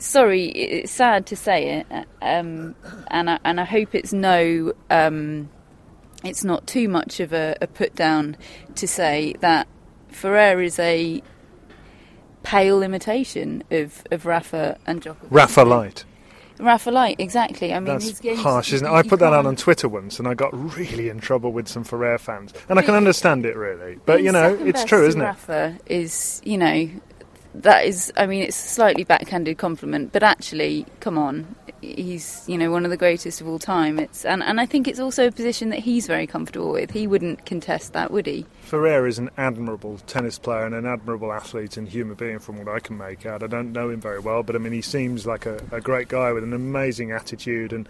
Sorry, 0.00 0.46
it's 0.48 0.92
sad 0.92 1.24
to 1.26 1.36
say 1.36 1.78
it, 1.78 2.06
um, 2.20 2.74
and 3.08 3.30
I, 3.30 3.38
and 3.44 3.58
I 3.58 3.64
hope 3.64 3.94
it's 3.94 4.12
no 4.12 4.74
um, 4.90 5.48
it's 6.22 6.44
not 6.44 6.66
too 6.66 6.86
much 6.88 7.18
of 7.20 7.32
a, 7.32 7.56
a 7.62 7.66
put 7.66 7.94
down 7.94 8.36
to 8.74 8.86
say 8.86 9.36
that 9.40 9.68
Ferrer 10.08 10.60
is 10.60 10.78
a 10.78 11.22
pale 12.46 12.80
imitation 12.80 13.64
of, 13.72 14.04
of 14.12 14.24
Rafa 14.24 14.78
and 14.86 15.02
Djokovic. 15.02 15.26
Rafa 15.30 15.62
Light. 15.64 16.04
Rafa 16.60 16.90
Light, 16.90 17.16
exactly. 17.18 17.74
I 17.74 17.80
mean, 17.80 17.98
That's 17.98 18.40
harsh, 18.40 18.72
isn't 18.72 18.86
it? 18.86 18.90
I 18.90 19.02
put 19.02 19.18
that 19.18 19.32
out 19.32 19.46
on 19.46 19.56
Twitter 19.56 19.88
once, 19.88 20.18
and 20.20 20.28
I 20.28 20.34
got 20.34 20.54
really 20.76 21.08
in 21.08 21.18
trouble 21.18 21.52
with 21.52 21.66
some 21.66 21.82
Ferrer 21.82 22.18
fans, 22.18 22.54
and 22.68 22.78
I 22.78 22.82
can 22.82 22.94
understand 22.94 23.44
it 23.44 23.56
really. 23.56 23.98
But 24.06 24.22
you 24.22 24.30
know, 24.32 24.54
it's 24.54 24.84
true, 24.84 25.06
isn't 25.06 25.20
it? 25.20 25.24
Rafa 25.24 25.76
is, 25.86 26.40
you 26.44 26.56
know, 26.56 26.88
that 27.62 27.84
is. 27.84 28.12
I 28.16 28.26
mean, 28.26 28.42
it's 28.42 28.56
a 28.56 28.68
slightly 28.68 29.04
backhanded 29.04 29.58
compliment, 29.58 30.12
but 30.12 30.22
actually, 30.22 30.86
come 31.00 31.16
on, 31.18 31.54
he's 31.80 32.44
you 32.46 32.58
know 32.58 32.70
one 32.70 32.84
of 32.84 32.90
the 32.90 32.96
greatest 32.96 33.40
of 33.40 33.48
all 33.48 33.58
time. 33.58 33.98
It's 33.98 34.24
and 34.24 34.42
and 34.42 34.60
I 34.60 34.66
think 34.66 34.86
it's 34.86 35.00
also 35.00 35.26
a 35.26 35.32
position 35.32 35.70
that 35.70 35.80
he's 35.80 36.06
very 36.06 36.26
comfortable 36.26 36.72
with. 36.72 36.90
He 36.90 37.06
wouldn't 37.06 37.46
contest 37.46 37.92
that, 37.94 38.10
would 38.10 38.26
he? 38.26 38.46
Ferrer 38.62 39.06
is 39.06 39.18
an 39.18 39.30
admirable 39.36 39.98
tennis 40.06 40.38
player 40.38 40.66
and 40.66 40.74
an 40.74 40.86
admirable 40.86 41.32
athlete 41.32 41.76
and 41.76 41.88
human 41.88 42.16
being, 42.16 42.38
from 42.38 42.58
what 42.58 42.68
I 42.68 42.80
can 42.80 42.98
make 42.98 43.24
out. 43.24 43.42
I 43.42 43.46
don't 43.46 43.72
know 43.72 43.90
him 43.90 44.00
very 44.00 44.20
well, 44.20 44.42
but 44.42 44.54
I 44.54 44.58
mean, 44.58 44.72
he 44.72 44.82
seems 44.82 45.26
like 45.26 45.46
a, 45.46 45.60
a 45.72 45.80
great 45.80 46.08
guy 46.08 46.32
with 46.32 46.44
an 46.44 46.52
amazing 46.52 47.10
attitude, 47.10 47.72
and 47.72 47.88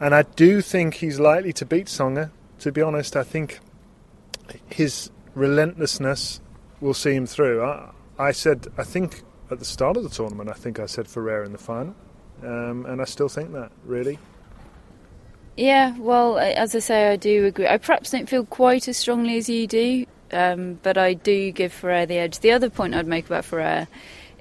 and 0.00 0.14
I 0.14 0.22
do 0.22 0.60
think 0.60 0.94
he's 0.94 1.20
likely 1.20 1.52
to 1.54 1.64
beat 1.64 1.86
Tsonga. 1.86 2.30
To 2.60 2.72
be 2.72 2.82
honest, 2.82 3.16
I 3.16 3.22
think 3.22 3.60
his 4.68 5.10
relentlessness 5.34 6.40
will 6.80 6.94
see 6.94 7.14
him 7.14 7.26
through. 7.26 7.64
I, 7.64 7.90
I 8.18 8.32
said, 8.32 8.68
I 8.78 8.84
think 8.84 9.22
at 9.50 9.58
the 9.58 9.64
start 9.64 9.96
of 9.96 10.02
the 10.02 10.08
tournament, 10.08 10.50
I 10.50 10.54
think 10.54 10.78
I 10.78 10.86
said 10.86 11.06
Ferrer 11.08 11.44
in 11.44 11.52
the 11.52 11.58
final, 11.58 11.94
um, 12.42 12.86
and 12.86 13.00
I 13.00 13.04
still 13.04 13.28
think 13.28 13.52
that 13.52 13.72
really. 13.84 14.18
Yeah, 15.56 15.96
well, 15.98 16.38
as 16.38 16.74
I 16.74 16.78
say, 16.78 17.08
I 17.10 17.16
do 17.16 17.44
agree. 17.44 17.68
I 17.68 17.76
perhaps 17.76 18.10
don't 18.10 18.28
feel 18.28 18.46
quite 18.46 18.88
as 18.88 18.96
strongly 18.96 19.36
as 19.36 19.48
you 19.48 19.66
do, 19.66 20.06
um, 20.32 20.78
but 20.82 20.96
I 20.96 21.12
do 21.12 21.50
give 21.52 21.72
Ferrer 21.72 22.06
the 22.06 22.16
edge. 22.16 22.40
The 22.40 22.52
other 22.52 22.70
point 22.70 22.94
I'd 22.94 23.06
make 23.06 23.26
about 23.26 23.44
Ferrer 23.44 23.86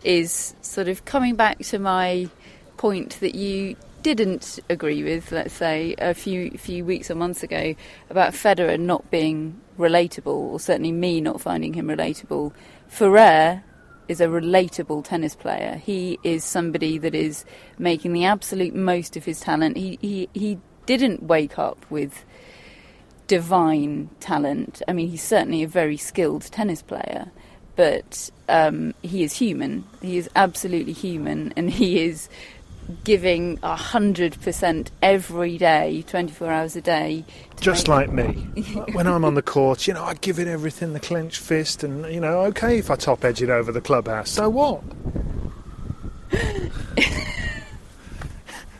is 0.03 0.55
sort 0.61 0.87
of 0.87 1.03
coming 1.05 1.35
back 1.35 1.59
to 1.59 1.79
my 1.79 2.29
point 2.77 3.19
that 3.19 3.35
you 3.35 3.75
didn't 4.01 4.59
agree 4.69 5.03
with, 5.03 5.31
let's 5.31 5.53
say, 5.53 5.95
a 5.99 6.13
few 6.13 6.51
few 6.51 6.83
weeks 6.85 7.11
or 7.11 7.15
months 7.15 7.43
ago 7.43 7.75
about 8.09 8.33
Federer 8.33 8.79
not 8.79 9.11
being 9.11 9.59
relatable, 9.77 10.27
or 10.27 10.59
certainly 10.59 10.91
me 10.91 11.21
not 11.21 11.41
finding 11.41 11.73
him 11.73 11.87
relatable. 11.87 12.53
Ferrer 12.91 13.63
is 14.09 14.19
a 14.19 14.27
relatable 14.27 15.05
tennis 15.05 15.33
player. 15.33 15.81
He 15.81 16.19
is 16.23 16.43
somebody 16.43 16.97
that 16.97 17.15
is 17.15 17.45
making 17.79 18.11
the 18.11 18.25
absolute 18.25 18.75
most 18.75 19.15
of 19.15 19.23
his 19.23 19.39
talent. 19.39 19.77
He 19.77 19.97
he, 20.01 20.29
he 20.33 20.57
didn't 20.85 21.23
wake 21.23 21.57
up 21.57 21.85
with 21.89 22.25
divine 23.27 24.09
talent. 24.19 24.81
I 24.89 24.91
mean, 24.91 25.07
he's 25.07 25.23
certainly 25.23 25.63
a 25.63 25.69
very 25.69 25.95
skilled 25.95 26.41
tennis 26.51 26.81
player, 26.81 27.31
but 27.77 28.29
um, 28.49 28.93
he 29.01 29.23
is 29.23 29.37
human. 29.37 29.85
He 30.01 30.17
is 30.17 30.29
absolutely 30.35 30.93
human, 30.93 31.53
and 31.55 31.69
he 31.69 32.03
is 32.03 32.27
giving 33.03 33.59
a 33.63 33.75
hundred 33.75 34.39
percent 34.41 34.91
every 35.01 35.57
day, 35.57 36.03
twenty-four 36.07 36.49
hours 36.51 36.75
a 36.75 36.81
day. 36.81 37.25
Just 37.59 37.87
like 37.87 38.11
me. 38.11 38.33
when 38.93 39.07
I'm 39.07 39.23
on 39.25 39.35
the 39.35 39.41
court, 39.55 39.87
you 39.87 39.93
know, 39.93 40.03
I 40.03 40.13
give 40.15 40.39
it 40.39 40.47
everything, 40.47 40.93
the 40.93 40.99
clenched 40.99 41.39
fist, 41.41 41.83
and, 41.83 42.11
you 42.13 42.19
know, 42.19 42.41
okay 42.45 42.77
if 42.77 42.89
I 42.91 42.95
top 42.95 43.23
edge 43.25 43.41
it 43.41 43.49
over 43.49 43.71
the 43.71 43.81
clubhouse, 43.81 44.29
so 44.31 44.49
what? 44.49 44.83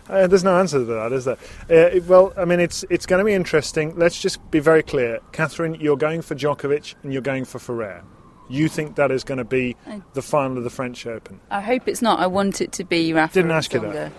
Uh, 0.09 0.27
there's 0.27 0.43
no 0.43 0.57
answer 0.57 0.77
to 0.79 0.83
that, 0.83 1.13
is 1.13 1.23
there? 1.23 1.37
Uh, 1.69 1.95
it- 1.95 2.03
well, 2.05 2.33
I 2.35 2.43
mean, 2.43 2.59
it's 2.59 2.83
it's 2.89 3.05
going 3.05 3.19
to 3.19 3.23
be 3.23 3.31
interesting. 3.33 3.95
Let's 3.95 4.19
just 4.19 4.39
be 4.51 4.59
very 4.59 4.83
clear, 4.83 5.19
Catherine. 5.31 5.75
You're 5.75 5.95
going 5.95 6.21
for 6.21 6.35
Djokovic 6.35 6.95
and 7.03 7.13
you're 7.13 7.21
going 7.21 7.45
for 7.45 7.59
Ferrer. 7.59 8.03
You 8.51 8.67
think 8.67 8.95
that 8.95 9.11
is 9.11 9.23
going 9.23 9.37
to 9.37 9.45
be 9.45 9.75
the 10.13 10.21
final 10.21 10.57
of 10.57 10.63
the 10.63 10.69
French 10.69 11.05
Open? 11.07 11.39
I 11.49 11.61
hope 11.61 11.87
it's 11.87 12.01
not. 12.01 12.19
I 12.19 12.27
want 12.27 12.61
it 12.61 12.71
to 12.73 12.83
be 12.83 13.13
Rafa. 13.13 13.33
Didn't 13.33 13.51
ask 13.51 13.73
you 13.73 13.79
that. 13.79 14.11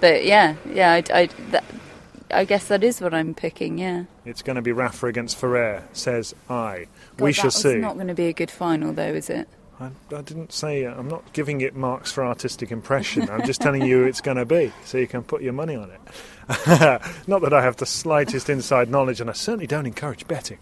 But 0.00 0.24
yeah, 0.24 0.54
yeah, 0.72 0.92
I, 0.92 1.04
I, 1.12 1.26
that, 1.50 1.64
I 2.30 2.44
guess 2.44 2.68
that 2.68 2.84
is 2.84 3.00
what 3.00 3.12
I'm 3.14 3.34
picking. 3.34 3.78
Yeah. 3.78 4.04
It's 4.24 4.42
going 4.42 4.56
to 4.56 4.62
be 4.62 4.72
Rafa 4.72 5.06
against 5.06 5.36
Ferrer. 5.36 5.86
Says 5.92 6.34
I. 6.48 6.86
God, 7.16 7.24
we 7.24 7.32
shall 7.32 7.50
see. 7.50 7.76
not 7.76 7.94
going 7.94 8.08
to 8.08 8.14
be 8.14 8.26
a 8.26 8.32
good 8.32 8.50
final, 8.50 8.92
though, 8.92 9.12
is 9.12 9.28
it? 9.28 9.48
I, 9.80 9.90
I 10.14 10.22
didn't 10.22 10.52
say. 10.52 10.84
Uh, 10.84 10.94
I'm 10.94 11.08
not 11.08 11.32
giving 11.32 11.60
it 11.60 11.76
marks 11.76 12.10
for 12.10 12.24
artistic 12.24 12.72
impression. 12.72 13.28
I'm 13.30 13.44
just 13.46 13.60
telling 13.60 13.82
you 13.82 14.04
it's 14.04 14.20
going 14.20 14.36
to 14.36 14.44
be, 14.44 14.72
so 14.84 14.98
you 14.98 15.06
can 15.06 15.22
put 15.22 15.42
your 15.42 15.52
money 15.52 15.76
on 15.76 15.90
it. 15.90 16.00
not 17.26 17.42
that 17.42 17.52
I 17.52 17.62
have 17.62 17.76
the 17.76 17.86
slightest 17.86 18.48
inside 18.48 18.90
knowledge, 18.90 19.20
and 19.20 19.30
I 19.30 19.34
certainly 19.34 19.66
don't 19.66 19.86
encourage 19.86 20.26
betting. 20.26 20.58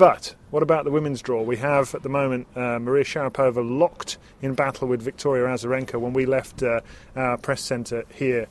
But 0.00 0.34
what 0.50 0.62
about 0.62 0.86
the 0.86 0.90
women's 0.90 1.20
draw? 1.20 1.42
We 1.42 1.58
have 1.58 1.94
at 1.94 2.02
the 2.02 2.08
moment 2.08 2.46
uh, 2.56 2.78
Maria 2.78 3.04
Sharapova 3.04 3.60
locked 3.62 4.16
in 4.40 4.54
battle 4.54 4.88
with 4.88 5.02
Victoria 5.02 5.44
Azarenka. 5.44 6.00
When 6.00 6.14
we 6.14 6.24
left 6.24 6.62
uh, 6.62 6.80
our 7.14 7.36
press 7.36 7.60
centre 7.60 8.06
here 8.14 8.46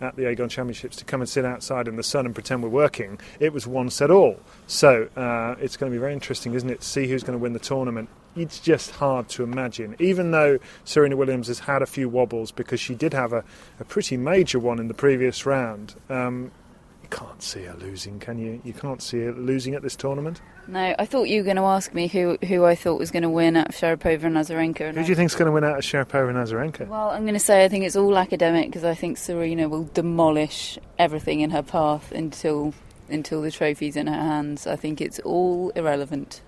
at 0.00 0.16
the 0.16 0.22
Aegon 0.22 0.48
Championships 0.48 0.96
to 0.96 1.04
come 1.04 1.20
and 1.20 1.28
sit 1.28 1.44
outside 1.44 1.88
in 1.88 1.96
the 1.96 2.02
sun 2.02 2.24
and 2.24 2.34
pretend 2.34 2.62
we're 2.62 2.70
working, 2.70 3.20
it 3.38 3.52
was 3.52 3.66
one 3.66 3.90
set 3.90 4.10
all. 4.10 4.40
So 4.66 5.10
uh, 5.14 5.56
it's 5.60 5.76
going 5.76 5.92
to 5.92 5.94
be 5.94 6.00
very 6.00 6.14
interesting, 6.14 6.54
isn't 6.54 6.70
it, 6.70 6.80
to 6.80 6.86
see 6.86 7.06
who's 7.06 7.22
going 7.22 7.38
to 7.38 7.42
win 7.42 7.52
the 7.52 7.58
tournament. 7.58 8.08
It's 8.34 8.58
just 8.58 8.92
hard 8.92 9.28
to 9.28 9.42
imagine. 9.42 9.96
Even 9.98 10.30
though 10.30 10.58
Serena 10.86 11.16
Williams 11.16 11.48
has 11.48 11.58
had 11.58 11.82
a 11.82 11.86
few 11.86 12.08
wobbles 12.08 12.50
because 12.50 12.80
she 12.80 12.94
did 12.94 13.12
have 13.12 13.34
a, 13.34 13.44
a 13.78 13.84
pretty 13.84 14.16
major 14.16 14.58
one 14.58 14.78
in 14.78 14.88
the 14.88 14.94
previous 14.94 15.44
round, 15.44 15.96
um, 16.08 16.50
you 17.04 17.10
can't 17.10 17.42
see 17.42 17.64
her 17.64 17.74
losing, 17.74 18.18
can 18.18 18.38
you? 18.38 18.62
You 18.64 18.72
can't 18.72 19.02
see 19.02 19.20
her 19.24 19.32
losing 19.32 19.74
at 19.74 19.82
this 19.82 19.94
tournament. 19.94 20.40
No, 20.66 20.94
I 20.98 21.04
thought 21.04 21.24
you 21.24 21.40
were 21.40 21.44
going 21.44 21.56
to 21.56 21.62
ask 21.62 21.92
me 21.92 22.08
who 22.08 22.38
who 22.46 22.64
I 22.64 22.74
thought 22.74 22.98
was 22.98 23.10
going 23.10 23.24
to 23.24 23.28
win 23.28 23.56
out 23.56 23.68
of 23.68 23.74
Sharapova 23.74 24.24
and 24.24 24.36
Azarenka. 24.36 24.88
and 24.88 24.96
Who 24.96 25.02
do 25.04 25.10
you 25.10 25.14
think 25.14 25.16
think's 25.16 25.34
going 25.34 25.46
to 25.46 25.52
win 25.52 25.64
out 25.64 25.76
of 25.76 25.84
Sharapova 25.84 26.30
and 26.30 26.38
Azarenka? 26.38 26.88
Well, 26.88 27.10
I'm 27.10 27.24
going 27.24 27.34
to 27.34 27.40
say 27.40 27.62
I 27.62 27.68
think 27.68 27.84
it's 27.84 27.94
all 27.96 28.16
academic 28.16 28.68
because 28.68 28.84
I 28.84 28.94
think 28.94 29.18
Serena 29.18 29.68
will 29.68 29.84
demolish 29.84 30.78
everything 30.98 31.40
in 31.40 31.50
her 31.50 31.62
path 31.62 32.10
until 32.10 32.72
until 33.10 33.42
the 33.42 33.50
trophy's 33.50 33.96
in 33.96 34.06
her 34.06 34.14
hands. 34.14 34.66
I 34.66 34.76
think 34.76 35.02
it's 35.02 35.18
all 35.20 35.68
irrelevant. 35.76 36.40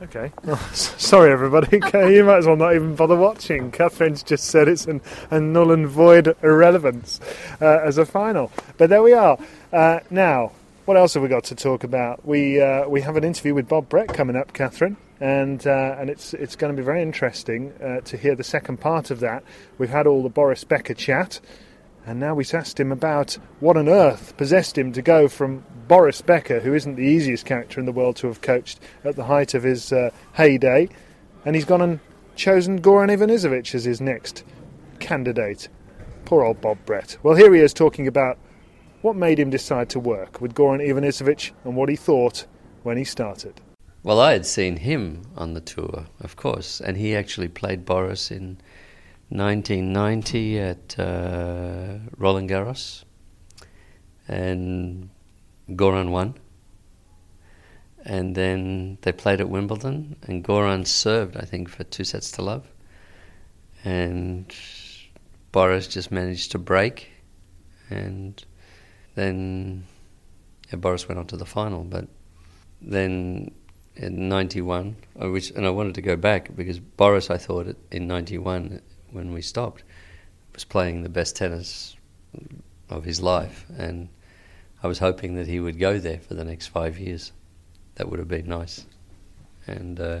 Okay. 0.00 0.30
Sorry, 0.72 1.32
everybody. 1.32 1.80
You 2.08 2.24
might 2.24 2.38
as 2.38 2.46
well 2.46 2.56
not 2.56 2.74
even 2.74 2.94
bother 2.94 3.16
watching. 3.16 3.70
Catherine's 3.70 4.22
just 4.22 4.44
said 4.44 4.68
it's 4.68 4.86
an, 4.86 5.00
a 5.30 5.40
null 5.40 5.72
and 5.72 5.88
void 5.88 6.36
irrelevance 6.42 7.20
uh, 7.60 7.80
as 7.84 7.98
a 7.98 8.06
final. 8.06 8.52
But 8.76 8.90
there 8.90 9.02
we 9.02 9.12
are. 9.12 9.38
Uh, 9.72 10.00
now, 10.10 10.52
what 10.84 10.96
else 10.96 11.14
have 11.14 11.22
we 11.22 11.28
got 11.28 11.44
to 11.44 11.54
talk 11.54 11.84
about? 11.84 12.24
We 12.24 12.60
uh, 12.60 12.88
we 12.88 13.00
have 13.00 13.16
an 13.16 13.24
interview 13.24 13.54
with 13.54 13.68
Bob 13.68 13.88
Brett 13.88 14.08
coming 14.08 14.36
up, 14.36 14.52
Catherine, 14.52 14.96
and 15.20 15.66
uh, 15.66 15.96
and 15.98 16.08
it's 16.08 16.32
it's 16.34 16.56
going 16.56 16.74
to 16.74 16.80
be 16.80 16.84
very 16.84 17.02
interesting 17.02 17.72
uh, 17.82 18.00
to 18.02 18.16
hear 18.16 18.34
the 18.34 18.44
second 18.44 18.80
part 18.80 19.10
of 19.10 19.20
that. 19.20 19.42
We've 19.78 19.90
had 19.90 20.06
all 20.06 20.22
the 20.22 20.28
Boris 20.28 20.64
Becker 20.64 20.94
chat. 20.94 21.40
And 22.08 22.20
now 22.20 22.34
we've 22.34 22.54
asked 22.54 22.80
him 22.80 22.90
about 22.90 23.36
what 23.60 23.76
on 23.76 23.86
earth 23.86 24.34
possessed 24.38 24.78
him 24.78 24.92
to 24.92 25.02
go 25.02 25.28
from 25.28 25.62
Boris 25.88 26.22
Becker, 26.22 26.58
who 26.60 26.72
isn't 26.72 26.94
the 26.94 27.02
easiest 27.02 27.44
character 27.44 27.80
in 27.80 27.84
the 27.84 27.92
world 27.92 28.16
to 28.16 28.28
have 28.28 28.40
coached 28.40 28.80
at 29.04 29.14
the 29.14 29.24
height 29.24 29.52
of 29.52 29.62
his 29.62 29.92
uh, 29.92 30.08
heyday, 30.32 30.88
and 31.44 31.54
he's 31.54 31.66
gone 31.66 31.82
and 31.82 32.00
chosen 32.34 32.80
Goran 32.80 33.14
Ivanisevic 33.14 33.74
as 33.74 33.84
his 33.84 34.00
next 34.00 34.42
candidate. 35.00 35.68
Poor 36.24 36.44
old 36.44 36.62
Bob 36.62 36.78
Brett. 36.86 37.18
Well, 37.22 37.34
here 37.34 37.52
he 37.52 37.60
is 37.60 37.74
talking 37.74 38.08
about 38.08 38.38
what 39.02 39.14
made 39.14 39.38
him 39.38 39.50
decide 39.50 39.90
to 39.90 40.00
work 40.00 40.40
with 40.40 40.54
Goran 40.54 40.80
Ivanisevic 40.80 41.50
and 41.64 41.76
what 41.76 41.90
he 41.90 41.96
thought 41.96 42.46
when 42.84 42.96
he 42.96 43.04
started. 43.04 43.60
Well, 44.02 44.18
I 44.18 44.32
had 44.32 44.46
seen 44.46 44.76
him 44.76 45.24
on 45.36 45.52
the 45.52 45.60
tour, 45.60 46.06
of 46.20 46.36
course, 46.36 46.80
and 46.80 46.96
he 46.96 47.14
actually 47.14 47.48
played 47.48 47.84
Boris 47.84 48.30
in 48.30 48.56
1990 49.30 50.58
at 50.58 50.98
uh, 50.98 51.98
Roland 52.16 52.48
Garros, 52.48 53.04
and 54.26 55.10
Goran 55.70 56.10
won. 56.10 56.34
And 58.04 58.34
then 58.34 58.96
they 59.02 59.12
played 59.12 59.40
at 59.40 59.50
Wimbledon, 59.50 60.16
and 60.22 60.42
Goran 60.42 60.86
served, 60.86 61.36
I 61.36 61.42
think, 61.42 61.68
for 61.68 61.84
two 61.84 62.04
sets 62.04 62.30
to 62.32 62.42
love. 62.42 62.66
And 63.84 64.52
Boris 65.52 65.86
just 65.88 66.10
managed 66.10 66.52
to 66.52 66.58
break, 66.58 67.10
and 67.90 68.42
then 69.14 69.84
yeah, 70.70 70.76
Boris 70.76 71.08
went 71.08 71.18
on 71.18 71.26
to 71.26 71.36
the 71.36 71.46
final. 71.46 71.84
But 71.84 72.08
then 72.80 73.52
in 73.96 74.28
91, 74.28 74.96
I 75.18 75.26
wish, 75.26 75.50
and 75.50 75.66
I 75.66 75.70
wanted 75.70 75.94
to 75.94 76.02
go 76.02 76.16
back 76.16 76.54
because 76.54 76.78
Boris, 76.78 77.30
I 77.30 77.36
thought 77.36 77.74
in 77.90 78.06
91, 78.06 78.80
when 79.12 79.32
we 79.32 79.42
stopped, 79.42 79.82
was 80.54 80.64
playing 80.64 81.02
the 81.02 81.08
best 81.08 81.36
tennis 81.36 81.96
of 82.88 83.04
his 83.04 83.20
life. 83.20 83.66
And 83.76 84.08
I 84.82 84.86
was 84.86 84.98
hoping 84.98 85.34
that 85.36 85.46
he 85.46 85.60
would 85.60 85.78
go 85.78 85.98
there 85.98 86.18
for 86.18 86.34
the 86.34 86.44
next 86.44 86.68
five 86.68 86.98
years. 86.98 87.32
That 87.96 88.08
would 88.08 88.18
have 88.18 88.28
been 88.28 88.48
nice. 88.48 88.86
And, 89.66 89.98
uh, 90.00 90.20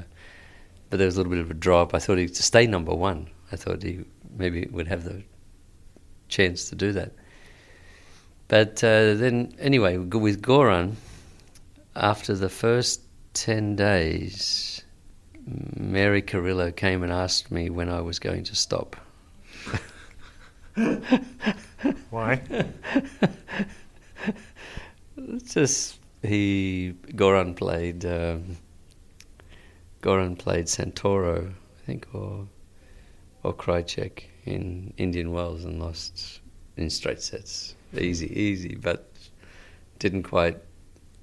but 0.90 0.98
there 0.98 1.06
was 1.06 1.16
a 1.16 1.18
little 1.20 1.32
bit 1.32 1.40
of 1.40 1.50
a 1.50 1.54
drop. 1.54 1.94
I 1.94 1.98
thought 1.98 2.18
he'd 2.18 2.36
stay 2.36 2.66
number 2.66 2.94
one. 2.94 3.28
I 3.52 3.56
thought 3.56 3.82
he 3.82 4.04
maybe 4.36 4.66
would 4.70 4.88
have 4.88 5.04
the 5.04 5.22
chance 6.28 6.68
to 6.70 6.76
do 6.76 6.92
that. 6.92 7.12
But 8.48 8.82
uh, 8.82 9.14
then, 9.14 9.54
anyway, 9.58 9.98
with 9.98 10.42
Goran, 10.42 10.94
after 11.94 12.34
the 12.34 12.48
first 12.48 13.02
10 13.34 13.76
days, 13.76 14.82
Mary 15.76 16.20
Carrillo 16.20 16.70
came 16.70 17.02
and 17.02 17.12
asked 17.12 17.50
me 17.50 17.70
when 17.70 17.88
I 17.88 18.00
was 18.00 18.18
going 18.18 18.44
to 18.44 18.54
stop. 18.54 18.96
Why? 22.10 22.42
Just 25.44 25.98
he 26.22 26.94
Goran 27.08 27.56
played 27.56 28.04
um, 28.04 28.56
Goran 30.02 30.38
played 30.38 30.66
Santoro, 30.66 31.50
I 31.50 31.86
think, 31.86 32.06
or 32.12 32.46
or 33.42 33.54
Krajicek 33.54 34.24
in 34.44 34.92
Indian 34.96 35.32
Wells 35.32 35.64
and 35.64 35.80
lost 35.80 36.40
in 36.76 36.90
straight 36.90 37.22
sets. 37.22 37.74
Easy, 37.96 38.26
easy, 38.38 38.74
but 38.74 39.10
didn't 39.98 40.24
quite 40.24 40.58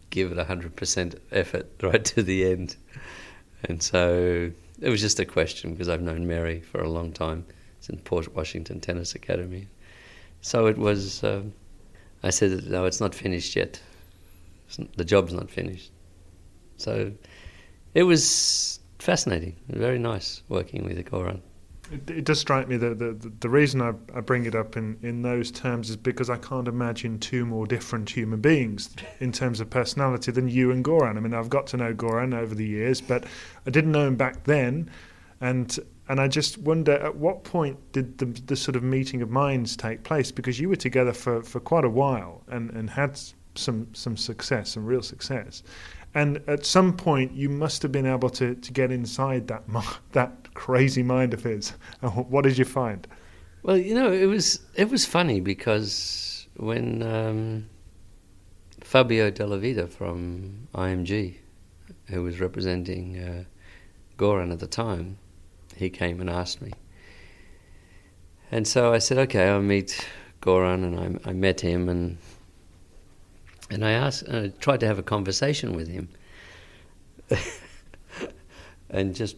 give 0.09 0.31
it 0.31 0.47
hundred 0.47 0.75
percent 0.75 1.15
effort 1.31 1.71
right 1.81 2.03
to 2.05 2.23
the 2.23 2.45
end. 2.45 2.75
And 3.67 3.81
so 3.81 4.51
it 4.81 4.89
was 4.89 5.01
just 5.01 5.19
a 5.19 5.25
question 5.25 5.71
because 5.71 5.89
I've 5.89 6.01
known 6.01 6.27
Mary 6.27 6.61
for 6.61 6.81
a 6.81 6.89
long 6.89 7.11
time. 7.11 7.45
since 7.85 8.01
Port 8.03 8.33
Washington 8.35 8.79
Tennis 8.79 9.13
Academy. 9.13 9.67
So 10.41 10.65
it 10.65 10.77
was. 10.77 11.23
Um, 11.23 11.53
I 12.23 12.31
said, 12.31 12.65
"No, 12.67 12.85
it's 12.85 12.99
not 12.99 13.13
finished 13.13 13.55
yet. 13.55 13.79
Not, 14.77 14.97
the 14.97 15.05
job's 15.05 15.33
not 15.33 15.51
finished." 15.51 15.91
So 16.77 17.11
it 17.93 18.03
was 18.03 18.79
fascinating, 18.99 19.55
very 19.69 19.99
nice 19.99 20.41
working 20.49 20.83
with 20.83 20.97
Goran. 21.05 21.41
It, 21.91 22.09
it, 22.09 22.25
does 22.25 22.39
strike 22.39 22.67
me 22.67 22.77
that 22.77 22.99
the, 22.99 23.13
the, 23.13 23.31
the 23.41 23.49
reason 23.49 23.81
I, 23.81 23.93
I, 24.15 24.21
bring 24.21 24.45
it 24.45 24.55
up 24.55 24.75
in, 24.75 24.97
in 25.01 25.21
those 25.21 25.51
terms 25.51 25.89
is 25.89 25.97
because 25.97 26.29
I 26.29 26.37
can't 26.37 26.67
imagine 26.67 27.19
two 27.19 27.45
more 27.45 27.67
different 27.67 28.09
human 28.09 28.41
beings 28.41 28.89
in 29.19 29.31
terms 29.31 29.59
of 29.59 29.69
personality 29.69 30.31
than 30.31 30.47
you 30.47 30.71
and 30.71 30.83
Goran. 30.83 31.17
I 31.17 31.19
mean, 31.19 31.33
I've 31.33 31.49
got 31.49 31.67
to 31.67 31.77
know 31.77 31.93
Goran 31.93 32.33
over 32.33 32.55
the 32.55 32.65
years, 32.65 33.01
but 33.01 33.25
I 33.67 33.69
didn't 33.69 33.91
know 33.91 34.07
him 34.07 34.15
back 34.15 34.45
then, 34.45 34.89
and 35.41 35.77
and 36.07 36.19
I 36.19 36.27
just 36.27 36.57
wonder 36.59 36.93
at 36.93 37.15
what 37.15 37.43
point 37.43 37.79
did 37.91 38.19
the, 38.19 38.25
the 38.25 38.55
sort 38.55 38.75
of 38.75 38.83
meeting 38.83 39.21
of 39.21 39.29
minds 39.29 39.75
take 39.75 40.03
place? 40.03 40.31
Because 40.31 40.59
you 40.59 40.69
were 40.69 40.75
together 40.75 41.13
for, 41.13 41.41
for 41.41 41.59
quite 41.59 41.83
a 41.83 41.89
while 41.89 42.43
and, 42.47 42.69
and 42.71 42.91
had 42.91 43.19
some 43.55 43.87
some 43.93 44.17
success, 44.17 44.71
some 44.71 44.85
real 44.85 45.01
success. 45.01 45.63
And 46.13 46.41
at 46.47 46.65
some 46.65 46.95
point, 46.95 47.33
you 47.33 47.49
must 47.49 47.81
have 47.81 47.91
been 47.91 48.05
able 48.05 48.29
to, 48.29 48.55
to 48.55 48.71
get 48.71 48.91
inside 48.91 49.47
that 49.49 49.63
that 50.13 50.53
crazy 50.53 51.03
mind 51.03 51.33
of 51.33 51.43
his. 51.43 51.71
What 52.01 52.43
did 52.43 52.57
you 52.57 52.65
find? 52.65 53.07
Well, 53.63 53.77
you 53.77 53.95
know, 53.95 54.11
it 54.11 54.25
was 54.27 54.59
it 54.75 54.89
was 54.89 55.05
funny 55.05 55.41
because 55.41 56.47
when 56.55 57.03
um, 57.03 57.69
Fabio 58.81 59.31
Della 59.31 59.57
Vita 59.57 59.87
from 59.87 60.67
IMG, 60.75 61.35
who 62.05 62.23
was 62.23 62.39
representing 62.39 63.17
uh, 63.17 63.43
Goran 64.17 64.51
at 64.51 64.59
the 64.59 64.67
time, 64.67 65.17
he 65.75 65.89
came 65.89 66.21
and 66.21 66.29
asked 66.29 66.61
me. 66.61 66.71
And 68.51 68.67
so 68.67 68.93
I 68.93 68.99
said, 68.99 69.17
okay, 69.17 69.49
I'll 69.49 69.61
meet 69.61 70.07
Goran, 70.41 70.83
and 70.83 71.19
I, 71.25 71.29
I 71.31 71.33
met 71.33 71.59
him, 71.61 71.89
and 71.89 72.17
and 73.69 73.85
I 73.85 73.91
asked, 73.91 74.27
I 74.29 74.49
tried 74.59 74.79
to 74.81 74.87
have 74.87 74.99
a 74.99 75.03
conversation 75.03 75.73
with 75.73 75.87
him, 75.87 76.09
and 78.89 79.15
just 79.15 79.37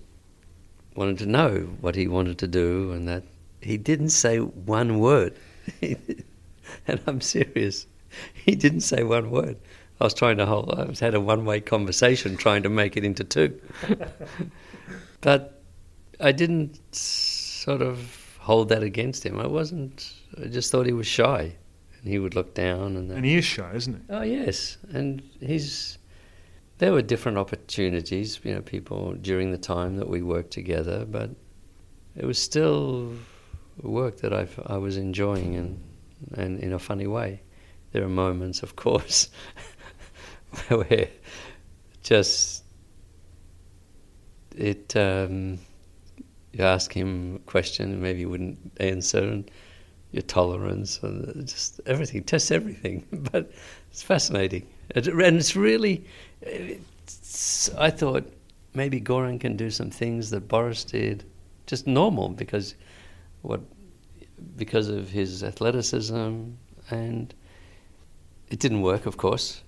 wanted 0.95 1.19
to 1.19 1.25
know 1.25 1.69
what 1.81 1.95
he 1.95 2.07
wanted 2.07 2.37
to 2.39 2.47
do, 2.47 2.91
and 2.91 3.07
that 3.07 3.23
he 3.61 3.77
didn't 3.77 4.09
say 4.09 4.39
one 4.39 4.99
word. 4.99 5.35
and 5.81 6.99
I'm 7.07 7.21
serious, 7.21 7.87
he 8.33 8.55
didn't 8.55 8.81
say 8.81 9.03
one 9.03 9.31
word. 9.31 9.57
I 9.99 10.03
was 10.03 10.13
trying 10.13 10.37
to 10.37 10.45
hold. 10.45 10.73
I 10.77 10.85
was 10.85 10.99
had 10.99 11.15
a 11.15 11.21
one-way 11.21 11.61
conversation, 11.61 12.37
trying 12.37 12.63
to 12.63 12.69
make 12.69 12.97
it 12.97 13.03
into 13.03 13.23
two. 13.23 13.59
but 15.21 15.61
I 16.19 16.31
didn't 16.31 16.79
sort 16.93 17.81
of 17.81 18.37
hold 18.39 18.69
that 18.69 18.83
against 18.83 19.25
him. 19.25 19.39
I 19.39 19.47
wasn't. 19.47 20.13
I 20.41 20.47
just 20.47 20.71
thought 20.71 20.85
he 20.85 20.93
was 20.93 21.07
shy, 21.07 21.55
he 22.07 22.19
would 22.19 22.35
look 22.35 22.53
down. 22.53 22.95
And, 22.95 23.11
and 23.11 23.25
he 23.25 23.37
is 23.37 23.45
shy, 23.45 23.71
isn't 23.73 23.93
he? 23.93 24.01
Oh 24.09 24.21
yes, 24.21 24.77
and 24.91 25.21
he's. 25.39 25.97
There 26.79 26.93
were 26.93 27.01
different 27.01 27.39
opportunities, 27.39 28.39
you 28.43 28.53
know, 28.53 28.61
people 28.61 29.13
during 29.13 29.51
the 29.51 29.57
time 29.57 29.97
that 29.97 30.07
we 30.07 30.21
worked 30.21 30.51
together, 30.51 31.05
but 31.05 31.31
it 32.15 32.23
was 32.25 32.37
still 32.37 33.13
work 33.81 34.17
that 34.17 34.33
I 34.33 34.47
I 34.65 34.77
was 34.77 34.97
enjoying, 34.97 35.55
and 35.55 35.83
and 36.35 36.59
in 36.59 36.73
a 36.73 36.79
funny 36.79 37.07
way. 37.07 37.41
There 37.93 38.03
are 38.03 38.09
moments, 38.09 38.63
of 38.63 38.75
course, 38.75 39.29
where 40.67 41.07
just 42.03 42.63
it. 44.55 44.95
Um, 44.95 45.59
you 46.53 46.63
ask 46.63 46.91
him 46.91 47.35
a 47.35 47.39
question, 47.39 48.01
maybe 48.01 48.19
he 48.19 48.25
wouldn't 48.25 48.57
answer, 48.79 49.19
and 49.19 49.49
your 50.11 50.23
tolerance, 50.23 50.99
and 51.03 51.29
uh, 51.29 51.41
just 51.41 51.81
everything, 51.85 52.23
test 52.23 52.51
everything. 52.51 53.05
But 53.31 53.51
it's 53.91 54.03
fascinating, 54.03 54.67
and 54.91 55.07
it's 55.07 55.55
really. 55.55 56.05
It's, 56.41 57.69
I 57.77 57.89
thought 57.89 58.31
maybe 58.73 59.01
Goran 59.01 59.39
can 59.39 59.57
do 59.57 59.69
some 59.69 59.89
things 59.89 60.29
that 60.29 60.47
Boris 60.47 60.83
did, 60.83 61.23
just 61.65 61.87
normal 61.87 62.29
because 62.29 62.75
what 63.41 63.61
because 64.55 64.87
of 64.87 65.09
his 65.09 65.43
athleticism 65.43 66.51
and 66.91 67.33
it 68.49 68.59
didn't 68.59 68.81
work, 68.81 69.05
of 69.05 69.17
course. 69.17 69.63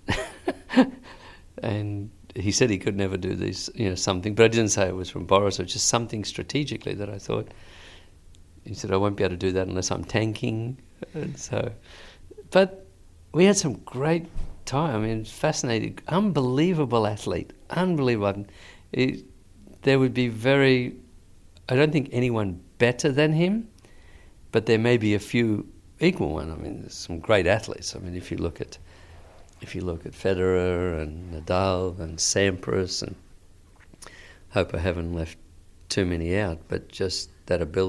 and 1.64 2.10
he 2.36 2.52
said 2.52 2.70
he 2.70 2.78
could 2.78 2.96
never 2.96 3.18
do 3.18 3.34
this, 3.36 3.70
you 3.76 3.90
know, 3.90 3.96
something, 3.96 4.36
but 4.36 4.46
I 4.46 4.48
didn't 4.48 4.70
say 4.70 4.88
it 4.88 4.96
was 4.96 5.10
from 5.10 5.26
Boris. 5.26 5.60
It 5.60 5.64
was 5.64 5.74
just 5.74 5.88
something 5.88 6.24
strategically 6.24 6.94
that 6.94 7.10
I 7.10 7.18
thought. 7.18 7.50
He 8.66 8.74
said 8.74 8.92
I 8.92 8.98
won't 8.98 9.16
be 9.16 9.24
able 9.24 9.36
to 9.36 9.38
do 9.38 9.52
that 9.54 9.68
unless 9.68 9.92
I'm 9.92 10.04
tanking, 10.04 10.78
and 11.14 11.38
so. 11.38 11.72
But 12.52 12.86
we 13.32 13.46
had 13.46 13.58
some 13.58 13.74
great 13.86 14.28
time. 14.66 14.96
I 14.96 15.08
mean, 15.08 15.26
fascinating, 15.26 16.00
unbelievable 16.08 17.08
athlete, 17.08 17.52
unbelievable. 17.70 18.46
It, 18.92 19.26
there 19.84 20.00
would 20.00 20.14
be 20.14 20.28
very, 20.28 20.96
I 21.68 21.76
don't 21.76 21.92
think 21.92 22.10
anyone 22.12 22.62
better 22.78 23.12
than 23.12 23.34
him, 23.34 23.70
but 24.52 24.66
there 24.66 24.80
may 24.80 24.98
be 24.98 25.14
a 25.14 25.20
few 25.20 25.68
equal 26.00 26.34
one. 26.34 26.52
I 26.52 26.56
mean, 26.56 26.82
there's 26.82 26.96
some 26.96 27.20
great 27.20 27.48
athletes. 27.48 27.96
I 27.96 28.00
mean, 28.00 28.16
if 28.16 28.32
you 28.32 28.38
look 28.38 28.62
at 28.62 28.78
if 29.62 29.76
you 29.76 29.82
look 29.82 30.06
at 30.06 30.14
Federer 30.14 31.02
and 31.02 31.34
Nadal 31.34 32.00
and 32.00 32.18
Sampras, 32.18 33.04
and 33.04 33.16
hope 34.52 34.74
I 34.74 34.80
haven't 34.80 35.14
left 35.14 35.38
too 35.90 36.06
many 36.06 36.38
out, 36.38 36.60
but 36.68 36.90
just 36.90 37.30
that 37.48 37.62
ability. 37.62 37.89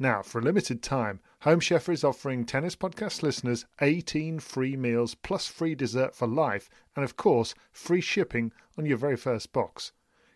Now, 0.00 0.22
for 0.22 0.38
a 0.38 0.42
limited 0.42 0.80
time, 0.80 1.18
Home 1.40 1.58
Chef 1.58 1.88
is 1.88 2.04
offering 2.04 2.44
Tennis 2.44 2.76
Podcast 2.76 3.22
listeners 3.22 3.66
18 3.80 4.38
free 4.38 4.76
meals 4.76 5.16
plus 5.16 5.48
free 5.48 5.74
dessert 5.74 6.14
for 6.14 6.28
life, 6.28 6.70
and 6.94 7.04
of 7.04 7.16
course, 7.16 7.52
free 7.72 8.00
shipping 8.00 8.52
on 8.76 8.86
your 8.86 8.96
very 8.96 9.16
first 9.16 9.52
box. 9.52 9.90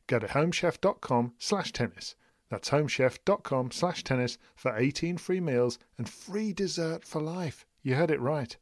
Go 0.09 0.19
to 0.19 0.27
homechef.com 0.27 1.35
slash 1.39 1.73
tennis. 1.73 2.17
That's 2.51 2.71
homechef.com 2.71 3.71
slash 3.71 4.03
tennis 4.03 4.37
for 4.57 4.77
18 4.77 5.17
free 5.17 5.41
meals 5.41 5.79
and 5.97 6.09
free 6.09 6.53
dessert 6.53 7.05
for 7.05 7.23
life. 7.23 7.65
You 7.83 7.95
heard 7.95 8.11
it 8.11 8.21
right. 8.21 8.57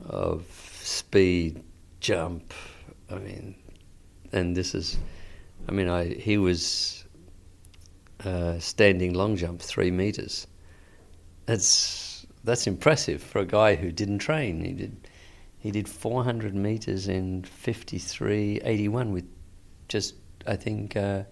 Of 0.00 0.46
speed, 0.82 1.62
jump, 2.00 2.52
I 3.08 3.18
mean, 3.18 3.54
and 4.32 4.56
this 4.56 4.74
is, 4.74 4.98
I 5.68 5.72
mean, 5.72 5.88
I 5.88 6.06
he 6.06 6.38
was 6.38 7.04
uh, 8.24 8.58
standing 8.58 9.14
long 9.14 9.36
jump 9.36 9.60
three 9.60 9.90
meters. 9.90 10.46
That's 11.46 12.26
that's 12.44 12.66
impressive 12.66 13.22
for 13.22 13.40
a 13.40 13.46
guy 13.46 13.74
who 13.76 13.92
didn't 13.92 14.18
train. 14.18 14.64
He 14.64 14.72
did 14.72 15.08
he 15.58 15.70
did 15.70 15.88
400 15.88 16.54
meters 16.54 17.06
in 17.06 17.42
53.81 17.42 19.12
with 19.12 19.24
just 19.88 20.14
I 20.46 20.56
think 20.56 20.96
uh, 20.96 21.22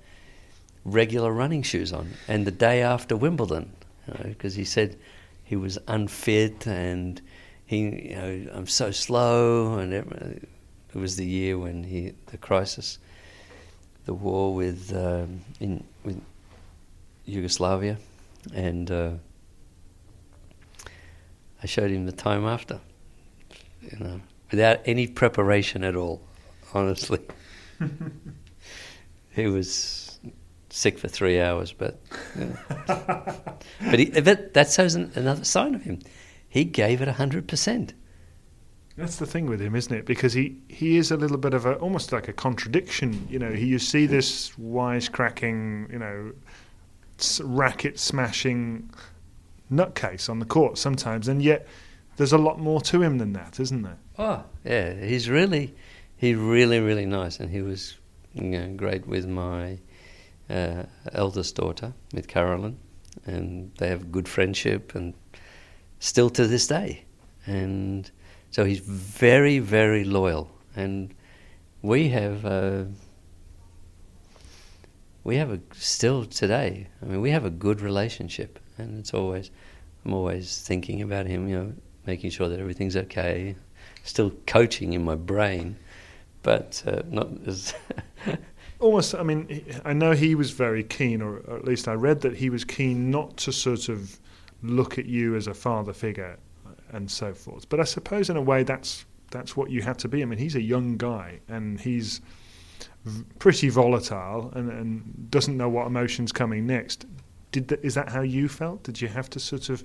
regular 0.85 1.33
running 1.33 1.63
shoes 1.63 1.93
on, 1.93 2.11
and 2.29 2.47
the 2.47 2.53
day 2.53 2.83
after 2.83 3.17
Wimbledon, 3.17 3.73
because 4.23 4.57
you 4.57 4.61
know, 4.61 4.63
he 4.63 4.65
said 4.65 4.97
he 5.43 5.57
was 5.57 5.79
unfit 5.89 6.67
and 6.67 7.21
he 7.67 8.11
you 8.11 8.17
know 8.17 8.47
I'm 8.53 8.67
so 8.67 8.91
slow, 8.91 9.79
and 9.79 9.93
it, 9.93 10.07
it 10.95 10.99
was 10.99 11.17
the 11.17 11.27
year 11.27 11.59
when 11.59 11.85
he 11.85 12.13
the 12.27 12.39
crisis, 12.39 12.99
the 14.05 14.15
war 14.15 14.55
with 14.55 14.95
um, 14.95 15.41
in 15.59 15.85
with 16.05 16.21
Yugoslavia, 17.25 17.99
and 18.55 18.91
uh, 18.91 19.13
I 21.63 21.67
showed 21.67 21.91
him 21.91 22.07
the 22.07 22.13
time 22.13 22.45
after, 22.45 22.81
you 23.83 23.99
know, 23.99 24.21
without 24.51 24.81
any 24.85 25.07
preparation 25.07 25.85
at 25.85 25.97
all. 25.97 26.23
Honestly, 26.73 27.21
he 29.31 29.47
was 29.47 30.19
sick 30.69 30.99
for 30.99 31.09
three 31.09 31.41
hours, 31.41 31.73
but 31.73 32.01
but, 32.87 33.99
he, 33.99 34.07
but 34.21 34.55
that 34.55 34.71
shows 34.71 34.95
another 34.95 35.45
sign 35.45 35.75
of 35.75 35.83
him. 35.83 35.99
He 36.49 36.65
gave 36.65 37.03
it 37.03 37.09
hundred 37.09 37.49
percent. 37.49 37.95
That's 38.97 39.17
the 39.17 39.27
thing 39.27 39.47
with 39.47 39.63
him, 39.63 39.75
isn't 39.75 39.95
it? 39.95 40.05
Because 40.05 40.35
he, 40.35 40.59
he 40.69 40.99
is 40.99 41.11
a 41.11 41.17
little 41.17 41.39
bit 41.39 41.55
of 41.55 41.65
a 41.65 41.75
almost 41.77 42.13
like 42.13 42.29
a 42.29 42.35
contradiction. 42.35 43.27
You 43.31 43.39
know, 43.39 43.51
he, 43.51 43.67
you 43.67 43.79
see 43.79 44.05
this 44.05 44.51
wisecracking, 44.61 45.91
you 45.91 45.99
know, 45.99 46.33
racket 47.45 47.99
smashing 47.99 48.91
nutcase 49.71 50.29
on 50.29 50.39
the 50.39 50.45
court 50.45 50.79
sometimes, 50.79 51.29
and 51.29 51.43
yet 51.43 51.67
there's 52.17 52.33
a 52.33 52.39
lot 52.39 52.59
more 52.59 52.81
to 52.83 53.03
him 53.03 53.19
than 53.19 53.33
that, 53.33 53.61
isn't 53.61 53.83
there? 53.83 53.99
Oh, 54.19 54.45
yeah, 54.65 54.93
he's 54.93 55.29
really, 55.31 55.75
he's 56.17 56.37
really, 56.37 56.81
really 56.81 57.07
nice, 57.07 57.41
and 57.41 57.51
he 57.51 57.63
was 57.63 57.97
you 58.35 58.43
know, 58.43 58.75
great 58.75 59.07
with 59.07 59.27
my 59.27 59.79
uh, 60.49 60.85
eldest 61.13 61.57
daughter, 61.57 61.93
with 62.13 62.29
Carolyn, 62.29 62.79
and 63.25 63.73
they 63.79 63.89
have 63.89 64.13
good 64.13 64.29
friendship, 64.29 64.95
and 64.95 65.15
still 65.99 66.31
to 66.31 66.47
this 66.47 66.67
day, 66.67 67.05
and 67.47 68.11
so 68.51 68.65
he's 68.65 68.81
very, 68.81 69.59
very 69.59 70.05
loyal, 70.05 70.51
and 70.77 71.15
we 71.83 72.09
have. 72.09 72.45
Uh, 72.45 72.85
we 75.25 75.37
have 75.37 75.51
a 75.51 75.61
still 75.75 76.25
today. 76.25 76.89
I 77.03 77.05
mean, 77.07 77.21
we 77.21 77.31
have 77.31 77.45
a 77.45 77.51
good 77.51 77.81
relationship, 77.81 78.59
and 78.79 78.99
it's 78.99 79.15
always 79.15 79.51
I'm 80.05 80.13
always 80.13 80.61
thinking 80.63 81.03
about 81.03 81.27
him. 81.27 81.49
You 81.49 81.59
know, 81.59 81.73
making 82.07 82.31
sure 82.31 82.49
that 82.49 82.61
everything's 82.61 82.97
okay. 82.97 83.57
Still 84.05 84.33
coaching 84.47 84.93
in 84.95 85.05
my 85.05 85.15
brain, 85.15 85.77
but 86.43 86.83
uh, 86.87 87.03
not 87.09 87.29
as. 87.47 87.75
Almost, 88.79 89.15
I 89.15 89.23
mean, 89.23 89.63
I 89.85 89.93
know 89.93 90.13
he 90.13 90.35
was 90.35 90.53
very 90.53 90.83
keen, 90.83 91.21
or 91.21 91.41
at 91.55 91.67
least 91.67 91.87
I 91.87 91.93
read 91.93 92.23
that 92.23 92.39
he 92.39 92.49
was 92.49 92.65
keen 92.65 93.11
not 93.11 93.37
to 93.39 93.53
sort 93.53 93.91
of 93.91 94.19
look 94.63 94.99
at 94.99 95.05
you 95.05 95.37
as 95.37 95.47
a 95.47 95.53
father 95.53 95.93
figure 95.93 96.39
and 96.91 97.11
so 97.11 97.35
forth. 97.35 97.69
But 97.69 97.81
I 97.81 97.85
suppose 97.85 98.31
in 98.31 98.39
a 98.39 98.43
way 98.43 98.63
that's 98.63 99.05
that's 99.31 99.57
what 99.57 99.71
you 99.71 99.83
had 99.83 99.99
to 100.01 100.09
be. 100.09 100.23
I 100.23 100.25
mean, 100.25 100.39
he's 100.39 100.57
a 100.57 100.63
young 100.63 100.97
guy, 100.97 101.41
and 101.49 101.79
he's 101.79 102.21
pretty 103.39 103.69
volatile 103.69 104.53
and, 104.55 104.71
and 104.71 105.31
doesn't 105.31 105.57
know 105.57 105.69
what 105.69 105.87
emotion's 105.87 106.33
coming 106.33 106.67
next. 106.67 107.07
Did 107.53 107.69
the, 107.69 107.85
is 107.85 107.95
that 107.95 108.11
how 108.11 108.21
you 108.23 108.49
felt? 108.49 108.83
Did 108.83 109.01
you 109.01 109.09
have 109.09 109.31
to 109.31 109.41
sort 109.41 109.69
of 109.69 109.83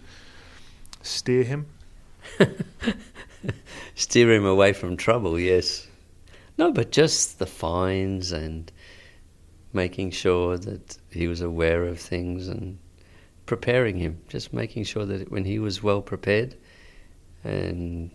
steer 1.01 1.43
him? 1.43 1.67
steer 3.95 4.31
him 4.31 4.45
away 4.45 4.73
from 4.73 4.97
trouble, 4.97 5.39
yes. 5.39 5.87
No, 6.57 6.71
but 6.71 6.91
just 6.91 7.39
the 7.39 7.45
fines 7.45 8.31
and 8.31 8.71
making 9.73 10.11
sure 10.11 10.57
that 10.57 10.97
he 11.09 11.27
was 11.27 11.41
aware 11.41 11.83
of 11.83 11.99
things 11.99 12.47
and 12.47 12.77
preparing 13.45 13.97
him, 13.97 14.19
just 14.29 14.53
making 14.53 14.83
sure 14.83 15.05
that 15.05 15.31
when 15.31 15.45
he 15.45 15.59
was 15.59 15.83
well 15.83 16.01
prepared 16.01 16.55
and 17.43 18.11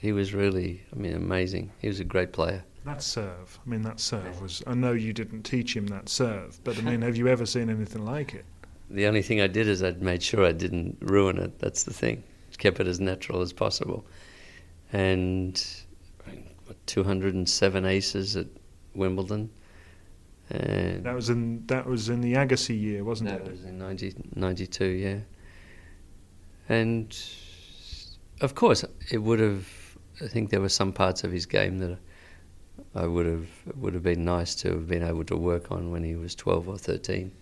he 0.00 0.12
was 0.12 0.32
really, 0.32 0.82
I 0.92 0.96
mean, 0.96 1.14
amazing. 1.14 1.72
He 1.80 1.88
was 1.88 2.00
a 2.00 2.04
great 2.04 2.32
player. 2.32 2.64
That 2.84 3.02
serve, 3.02 3.58
I 3.64 3.70
mean, 3.70 3.82
that 3.82 3.98
serve 3.98 4.42
was. 4.42 4.62
I 4.66 4.74
know 4.74 4.92
you 4.92 5.12
didn't 5.14 5.42
teach 5.42 5.74
him 5.74 5.86
that 5.86 6.08
serve, 6.08 6.60
but 6.64 6.76
I 6.76 6.82
mean, 6.82 7.00
have 7.00 7.16
you 7.16 7.28
ever 7.28 7.46
seen 7.46 7.70
anything 7.70 8.04
like 8.04 8.34
it? 8.34 8.44
The 8.90 9.06
only 9.06 9.22
thing 9.22 9.40
I 9.40 9.46
did 9.46 9.66
is 9.66 9.82
I 9.82 9.92
made 9.92 10.22
sure 10.22 10.44
I 10.44 10.52
didn't 10.52 10.98
ruin 11.00 11.38
it. 11.38 11.58
That's 11.58 11.84
the 11.84 11.94
thing. 11.94 12.22
Kept 12.58 12.78
it 12.80 12.86
as 12.86 13.00
natural 13.00 13.40
as 13.40 13.52
possible. 13.52 14.06
And 14.92 15.62
207 16.86 17.84
aces 17.84 18.36
at 18.36 18.46
Wimbledon. 18.94 19.50
And 20.50 21.04
that 21.04 21.14
was 21.14 21.30
in 21.30 21.66
that 21.66 21.86
was 21.86 22.10
in 22.10 22.20
the 22.20 22.34
Agassi 22.34 22.78
year, 22.78 23.02
wasn't 23.02 23.30
that 23.30 23.40
it? 23.40 23.44
That 23.44 23.50
was 23.50 23.64
in 23.64 23.78
90, 23.78 24.14
92, 24.36 24.84
yeah. 24.84 25.18
And 26.68 27.18
of 28.40 28.54
course, 28.54 28.84
it 29.10 29.18
would 29.18 29.40
have. 29.40 29.66
I 30.22 30.28
think 30.28 30.50
there 30.50 30.60
were 30.60 30.68
some 30.68 30.92
parts 30.92 31.24
of 31.24 31.32
his 31.32 31.46
game 31.46 31.78
that 31.78 31.98
I 32.94 33.06
would 33.06 33.26
have 33.26 33.48
it 33.66 33.76
would 33.76 33.94
have 33.94 34.02
been 34.02 34.24
nice 34.24 34.54
to 34.56 34.70
have 34.70 34.88
been 34.88 35.02
able 35.02 35.24
to 35.24 35.36
work 35.36 35.70
on 35.70 35.90
when 35.90 36.04
he 36.04 36.16
was 36.16 36.34
twelve 36.34 36.68
or 36.68 36.78
thirteen. 36.78 37.32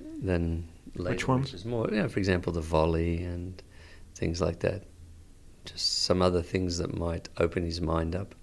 Then 0.00 0.68
later, 0.94 1.10
which 1.10 1.28
ones? 1.28 1.46
Which 1.46 1.54
is 1.54 1.64
more, 1.64 1.88
you 1.90 2.02
know, 2.02 2.08
for 2.08 2.18
example, 2.18 2.52
the 2.52 2.60
volley 2.60 3.22
and 3.22 3.62
things 4.14 4.40
like 4.40 4.60
that. 4.60 4.84
Just 5.64 6.02
some 6.04 6.20
other 6.22 6.42
things 6.42 6.78
that 6.78 6.96
might 6.96 7.28
open 7.38 7.64
his 7.64 7.80
mind 7.80 8.14
up, 8.14 8.34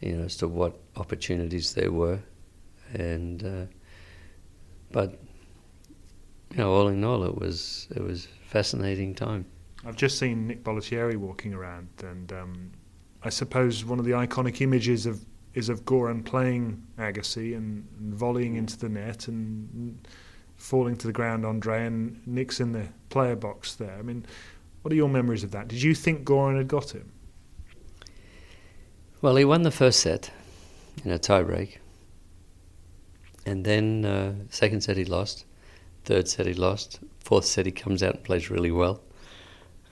you 0.00 0.16
know, 0.16 0.24
as 0.24 0.36
to 0.38 0.48
what 0.48 0.78
opportunities 0.96 1.74
there 1.74 1.92
were, 1.92 2.18
and 2.94 3.44
uh, 3.44 3.66
but 4.90 5.20
you 6.50 6.58
know, 6.58 6.72
all 6.72 6.88
in 6.88 7.04
all, 7.04 7.24
it 7.24 7.36
was 7.36 7.88
it 7.94 8.02
was 8.02 8.26
fascinating 8.42 9.14
time. 9.14 9.44
I've 9.84 9.96
just 9.96 10.18
seen 10.18 10.48
Nick 10.48 10.64
Bollettieri 10.64 11.16
walking 11.16 11.54
around, 11.54 11.88
and 12.02 12.32
um, 12.32 12.72
I 13.28 13.30
suppose 13.30 13.84
one 13.84 13.98
of 13.98 14.06
the 14.06 14.12
iconic 14.12 14.62
images 14.62 15.04
of 15.04 15.22
is 15.52 15.68
of 15.68 15.84
Goran 15.84 16.24
playing 16.24 16.82
Agassi 16.98 17.54
and, 17.54 17.86
and 18.00 18.14
volleying 18.14 18.56
into 18.56 18.78
the 18.78 18.88
net 18.88 19.28
and 19.28 19.98
falling 20.56 20.96
to 20.96 21.06
the 21.06 21.12
ground, 21.12 21.44
Andre, 21.44 21.84
and 21.84 22.26
Nick's 22.26 22.58
in 22.58 22.72
the 22.72 22.86
player 23.10 23.36
box 23.36 23.74
there. 23.74 23.94
I 23.98 24.00
mean, 24.00 24.24
what 24.80 24.94
are 24.94 24.96
your 24.96 25.10
memories 25.10 25.44
of 25.44 25.50
that? 25.50 25.68
Did 25.68 25.82
you 25.82 25.94
think 25.94 26.24
Goran 26.24 26.56
had 26.56 26.68
got 26.68 26.92
him? 26.94 27.12
Well, 29.20 29.36
he 29.36 29.44
won 29.44 29.60
the 29.60 29.70
first 29.70 30.00
set 30.00 30.30
in 31.04 31.10
a 31.10 31.18
tiebreak, 31.18 31.76
and 33.44 33.62
then 33.62 34.06
uh, 34.06 34.32
second 34.48 34.80
set 34.80 34.96
he 34.96 35.04
lost, 35.04 35.44
third 36.06 36.28
set 36.28 36.46
he 36.46 36.54
lost, 36.54 37.00
fourth 37.20 37.44
set 37.44 37.66
he 37.66 37.72
comes 37.72 38.02
out 38.02 38.14
and 38.14 38.24
plays 38.24 38.48
really 38.48 38.70
well. 38.70 39.02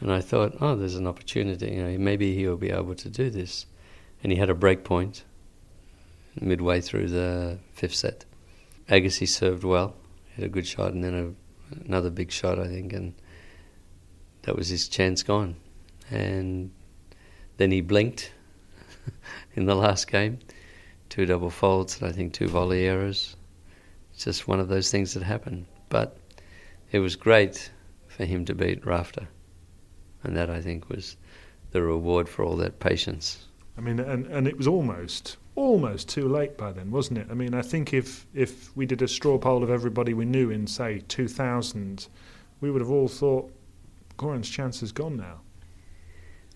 And 0.01 0.13
I 0.13 0.21
thought, 0.21 0.57
oh, 0.61 0.77
there's 0.77 0.97
an 0.97 1.07
opportunity. 1.07 1.73
You 1.73 1.83
know, 1.83 1.99
maybe 1.99 2.35
he'll 2.35 2.57
be 2.57 2.71
able 2.71 2.95
to 2.97 3.09
do 3.09 3.31
this. 3.31 3.67
And 4.23 4.33
he 4.33 4.39
had 4.39 4.51
a 4.51 4.55
break 4.55 4.85
point 4.85 5.25
midway 6.41 6.81
through 6.81 7.09
the 7.09 7.59
fifth 7.73 7.95
set. 7.95 8.25
Agassi 8.89 9.27
served 9.27 9.65
well, 9.65 9.95
had 10.35 10.45
a 10.45 10.49
good 10.49 10.67
shot, 10.67 10.93
and 10.93 11.03
then 11.03 11.15
a, 11.15 11.85
another 11.87 12.11
big 12.11 12.31
shot, 12.31 12.59
I 12.59 12.69
think, 12.69 12.93
and 12.93 13.15
that 14.43 14.55
was 14.57 14.69
his 14.69 14.89
chance 14.89 15.23
gone. 15.23 15.57
And 16.11 16.71
then 17.57 17.71
he 17.71 17.81
blinked 17.81 18.33
in 19.55 19.67
the 19.67 19.75
last 19.75 20.11
game. 20.11 20.39
Two 21.09 21.27
double 21.27 21.51
faults 21.51 22.01
and 22.01 22.09
I 22.09 22.13
think 22.13 22.33
two 22.33 22.49
volley 22.49 22.87
errors. 22.87 23.37
It's 24.13 24.25
just 24.25 24.49
one 24.49 24.61
of 24.61 24.69
those 24.69 24.91
things 24.91 25.15
that 25.15 25.23
happen. 25.23 25.67
But 25.89 26.17
it 26.93 26.99
was 26.99 27.17
great 27.17 27.71
for 28.09 28.25
him 28.25 28.45
to 28.45 28.55
beat 28.55 28.85
Rafter. 28.85 29.29
And 30.23 30.37
that, 30.37 30.51
I 30.51 30.61
think, 30.61 30.89
was 30.89 31.17
the 31.73 31.83
reward 31.83 32.29
for 32.29 32.45
all 32.45 32.57
that 32.57 32.81
patience. 32.81 33.47
I 33.79 33.81
mean, 33.81 34.01
and, 34.01 34.27
and 34.27 34.49
it 34.49 34.57
was 34.57 34.67
almost 34.67 35.37
almost 35.57 36.09
too 36.09 36.29
late 36.29 36.57
by 36.59 36.71
then, 36.71 36.91
wasn't 36.91 37.19
it? 37.19 37.27
I 37.31 37.35
mean, 37.35 37.55
I 37.55 37.63
think 37.63 37.93
if 37.93 38.27
if 38.35 38.75
we 38.77 38.87
did 38.87 39.03
a 39.03 39.09
straw 39.09 39.39
poll 39.39 39.63
of 39.63 39.71
everybody 39.71 40.15
we 40.15 40.25
knew 40.25 40.51
in 40.51 40.67
say 40.67 41.03
2000, 41.09 42.09
we 42.61 42.71
would 42.71 42.81
have 42.81 42.91
all 42.91 43.09
thought 43.09 43.53
Goran's 44.17 44.49
chance 44.49 44.83
is 44.83 44.93
gone 44.93 45.17
now. 45.17 45.41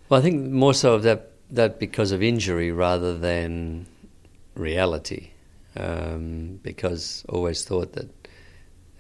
Well, 0.08 0.20
I 0.20 0.22
think 0.22 0.50
more 0.50 0.74
so 0.74 0.94
of 0.94 1.02
that 1.02 1.32
that 1.50 1.78
because 1.80 2.12
of 2.12 2.22
injury 2.22 2.70
rather 2.70 3.18
than 3.18 3.86
reality, 4.54 5.30
um, 5.76 6.60
because 6.62 7.24
always 7.28 7.64
thought 7.64 7.92
that 7.94 8.08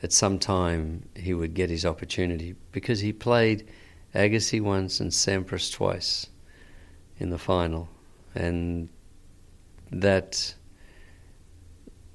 at 0.02 0.12
some 0.12 0.38
time 0.38 1.04
he 1.14 1.34
would 1.34 1.54
get 1.54 1.70
his 1.70 1.84
opportunity 1.84 2.54
because 2.72 3.00
he 3.00 3.12
played 3.12 3.68
Agassi 4.14 4.60
once 4.60 5.00
and 5.00 5.10
Sampras 5.10 5.72
twice 5.72 6.26
in 7.18 7.30
the 7.30 7.38
final, 7.38 7.88
and 8.34 8.88
that 9.90 10.54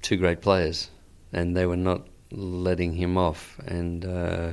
two 0.02 0.16
great 0.16 0.40
players, 0.40 0.90
and 1.32 1.56
they 1.56 1.66
were 1.66 1.76
not 1.76 2.06
letting 2.30 2.92
him 2.92 3.16
off, 3.16 3.58
and 3.66 4.04
uh, 4.04 4.52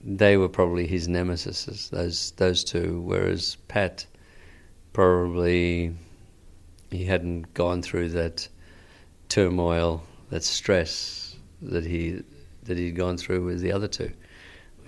they 0.00 0.36
were 0.36 0.48
probably 0.48 0.86
his 0.86 1.08
nemesis. 1.08 1.88
Those 1.88 2.32
those 2.32 2.64
two, 2.64 3.00
whereas 3.02 3.56
Pat 3.68 4.06
probably 4.92 5.94
he 6.90 7.04
hadn't 7.04 7.52
gone 7.54 7.82
through 7.82 8.08
that 8.10 8.48
turmoil, 9.28 10.02
that 10.30 10.44
stress 10.44 11.36
that 11.60 11.84
he 11.84 12.22
that 12.64 12.78
he'd 12.78 12.96
gone 12.96 13.16
through 13.16 13.44
with 13.44 13.60
the 13.60 13.72
other 13.72 13.88
two, 13.88 14.10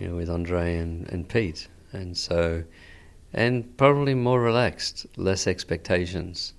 you 0.01 0.09
know, 0.09 0.17
with 0.17 0.31
Andre 0.31 0.79
and, 0.79 1.09
and 1.11 1.29
Pete, 1.29 1.69
and 1.93 2.17
so 2.17 2.65
and 3.33 3.77
probably 3.77 4.15
more 4.15 4.41
relaxed, 4.41 5.07
less 5.17 5.47
expectations. 5.47 6.55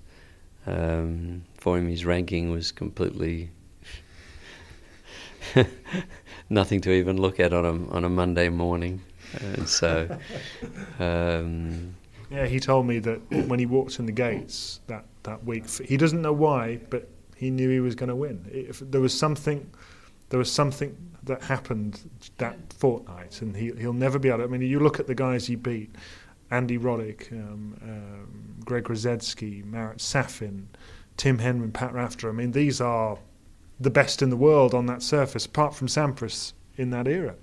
Um, 0.66 1.44
for 1.58 1.76
him, 1.76 1.88
his 1.88 2.06
ranking 2.06 2.50
was 2.50 2.72
completely 2.72 3.50
nothing 6.48 6.80
to 6.82 6.92
even 6.92 7.20
look 7.20 7.40
at 7.40 7.52
on 7.52 7.64
a 7.64 7.94
on 7.94 8.04
a 8.04 8.08
Monday 8.08 8.48
morning, 8.48 9.02
and 9.40 9.68
so. 9.68 10.08
Um, 10.98 11.96
yeah, 12.30 12.46
he 12.46 12.60
told 12.60 12.86
me 12.86 12.98
that 13.00 13.18
when 13.46 13.58
he 13.58 13.66
walked 13.66 13.98
in 13.98 14.06
the 14.06 14.12
gates 14.12 14.80
that, 14.86 15.04
that 15.24 15.44
week, 15.44 15.68
he 15.68 15.98
doesn't 15.98 16.22
know 16.22 16.32
why, 16.32 16.80
but 16.88 17.06
he 17.36 17.50
knew 17.50 17.68
he 17.68 17.80
was 17.80 17.94
going 17.94 18.08
to 18.08 18.16
win. 18.16 18.48
If 18.50 18.78
there 18.78 19.02
was 19.02 19.12
something, 19.12 19.70
there 20.32 20.38
was 20.38 20.50
something 20.50 20.96
that 21.24 21.42
happened 21.42 22.00
that 22.38 22.56
fortnight, 22.72 23.42
and 23.42 23.54
he 23.54 23.70
he'll 23.78 23.92
never 23.92 24.18
be 24.18 24.30
able. 24.30 24.38
To, 24.38 24.44
I 24.44 24.46
mean, 24.46 24.62
you 24.62 24.80
look 24.80 24.98
at 24.98 25.06
the 25.06 25.14
guys 25.14 25.46
he 25.46 25.56
beat. 25.56 25.94
Andy 26.50 26.78
Roddick, 26.78 27.30
um, 27.32 27.76
um, 27.82 28.56
Greg 28.64 28.84
Rusedski, 28.84 29.62
Marat 29.66 29.98
Safin, 29.98 30.68
Tim 31.18 31.38
Henman, 31.38 31.70
Pat 31.74 31.92
Rafter. 31.92 32.30
I 32.30 32.32
mean, 32.32 32.52
these 32.52 32.80
are 32.80 33.18
the 33.78 33.90
best 33.90 34.22
in 34.22 34.30
the 34.30 34.36
world 34.36 34.72
on 34.72 34.86
that 34.86 35.02
surface, 35.02 35.44
apart 35.44 35.74
from 35.74 35.86
Sampras 35.86 36.54
in 36.78 36.88
that 36.90 37.06
era. 37.06 37.34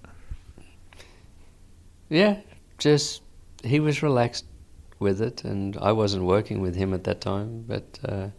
Yeah, 2.10 2.40
just 2.80 3.22
he 3.64 3.80
was 3.80 4.02
relaxed 4.02 4.46
with 4.98 5.22
it, 5.22 5.44
and 5.44 5.78
I 5.78 5.92
wasn't 5.92 6.26
working 6.26 6.60
with 6.60 6.76
him 6.76 6.96
at 6.96 7.04
that 7.04 7.22
time. 7.22 7.66
But 7.68 8.00
uh, 8.04 8.30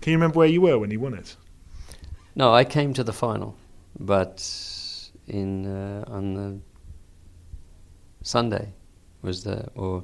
can 0.00 0.12
you 0.12 0.16
remember 0.16 0.38
where 0.38 0.48
you 0.48 0.60
were 0.60 0.78
when 0.78 0.92
he 0.92 0.96
won 0.96 1.14
it? 1.14 1.36
No, 2.36 2.54
I 2.54 2.64
came 2.64 2.94
to 2.94 3.02
the 3.02 3.12
final, 3.12 3.56
but 4.00 4.42
in 5.28 5.66
uh, 5.66 6.04
on 6.08 6.34
the 6.34 6.58
Sunday 8.22 8.72
was 9.22 9.44
the 9.44 9.68
or 9.74 10.02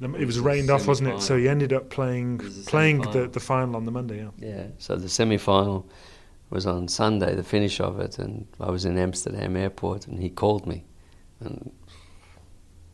it 0.00 0.26
was 0.26 0.38
rained 0.38 0.70
off, 0.70 0.86
wasn't 0.86 1.10
it? 1.10 1.20
So 1.20 1.36
he 1.36 1.48
ended 1.48 1.72
up 1.72 1.90
playing 1.90 2.38
playing 2.66 3.02
the, 3.02 3.28
the 3.28 3.40
final 3.40 3.76
on 3.76 3.84
the 3.84 3.90
Monday. 3.90 4.18
Yeah. 4.18 4.30
Yeah. 4.38 4.66
So 4.78 4.96
the 4.96 5.08
semi 5.08 5.38
final 5.38 5.88
was 6.50 6.66
on 6.66 6.88
Sunday, 6.88 7.34
the 7.34 7.42
finish 7.42 7.80
of 7.80 8.00
it, 8.00 8.18
and 8.18 8.46
I 8.58 8.70
was 8.70 8.84
in 8.84 8.96
Amsterdam 8.96 9.56
airport, 9.56 10.06
and 10.06 10.18
he 10.18 10.30
called 10.30 10.66
me, 10.66 10.84
and 11.40 11.70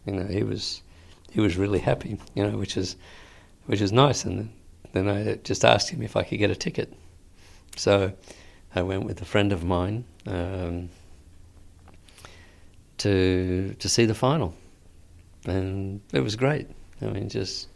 you 0.07 0.15
know 0.15 0.27
he 0.27 0.43
was 0.43 0.83
he 1.31 1.41
was 1.41 1.57
really 1.57 1.79
happy, 1.79 2.19
you 2.35 2.43
know, 2.43 2.57
which 2.57 2.77
is 2.77 2.97
which 3.67 3.81
is 3.81 3.93
nice. 3.93 4.25
And 4.25 4.51
then 4.93 5.09
I 5.09 5.35
just 5.37 5.65
asked 5.65 5.91
him 5.91 6.03
if 6.03 6.17
I 6.17 6.23
could 6.23 6.39
get 6.39 6.51
a 6.51 6.57
ticket. 6.57 6.93
So 7.77 8.13
I 8.75 8.83
went 8.83 9.05
with 9.05 9.23
a 9.23 9.25
friend 9.25 9.53
of 9.53 9.65
mine 9.65 10.05
um, 10.27 10.89
to 12.99 13.75
to 13.79 13.89
see 13.89 14.05
the 14.07 14.15
final 14.15 14.55
and 15.47 16.01
it 16.13 16.21
was 16.21 16.37
great. 16.37 16.69
I 17.03 17.07
mean, 17.07 17.29
just 17.29 17.69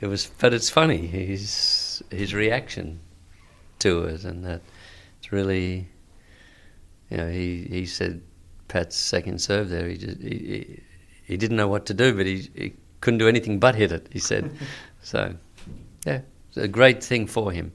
it 0.00 0.06
was, 0.06 0.30
but 0.38 0.52
it's 0.52 0.70
funny 0.70 1.06
his 1.06 2.02
his 2.10 2.34
reaction 2.34 3.00
to 3.80 4.04
it, 4.04 4.24
and 4.24 4.44
that 4.44 4.62
it's 5.18 5.32
really, 5.32 5.88
you 7.10 7.16
know, 7.16 7.28
he 7.28 7.66
he 7.68 7.86
said 7.86 8.22
Pat's 8.68 8.96
second 8.96 9.40
serve 9.40 9.68
there. 9.68 9.88
He 9.88 9.96
just 9.96 10.20
he, 10.20 10.28
he, 10.28 10.80
he 11.24 11.36
didn't 11.36 11.56
know 11.56 11.68
what 11.68 11.86
to 11.86 11.94
do, 11.94 12.14
but 12.14 12.26
he, 12.26 12.50
he 12.54 12.74
couldn't 13.00 13.18
do 13.18 13.28
anything 13.28 13.58
but 13.58 13.74
hit 13.74 13.92
it. 13.92 14.08
He 14.10 14.18
said, 14.18 14.50
so 15.02 15.34
yeah, 16.06 16.20
it's 16.48 16.56
a 16.56 16.68
great 16.68 17.02
thing 17.02 17.26
for 17.26 17.52
him. 17.52 17.72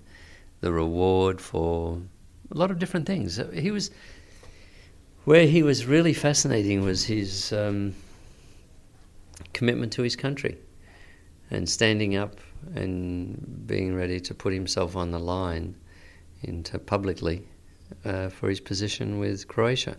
The 0.61 0.73
reward 0.73 1.39
for 1.39 2.01
a 2.51 2.57
lot 2.57 2.71
of 2.71 2.79
different 2.79 3.05
things. 3.05 3.39
He 3.53 3.71
was 3.71 3.91
where 5.25 5.45
he 5.45 5.63
was 5.63 5.85
really 5.85 6.13
fascinating 6.13 6.81
was 6.81 7.05
his. 7.05 7.53
Um, 7.53 7.95
commitment 9.53 9.91
to 9.93 10.01
his 10.01 10.15
country 10.15 10.57
and 11.51 11.67
standing 11.67 12.15
up 12.15 12.39
and 12.75 13.63
being 13.65 13.95
ready 13.95 14.19
to 14.19 14.33
put 14.33 14.53
himself 14.53 14.95
on 14.95 15.11
the 15.11 15.19
line 15.19 15.75
into 16.43 16.77
publicly 16.77 17.47
uh, 18.05 18.29
for 18.29 18.49
his 18.49 18.59
position 18.59 19.19
with 19.19 19.47
Croatia. 19.47 19.97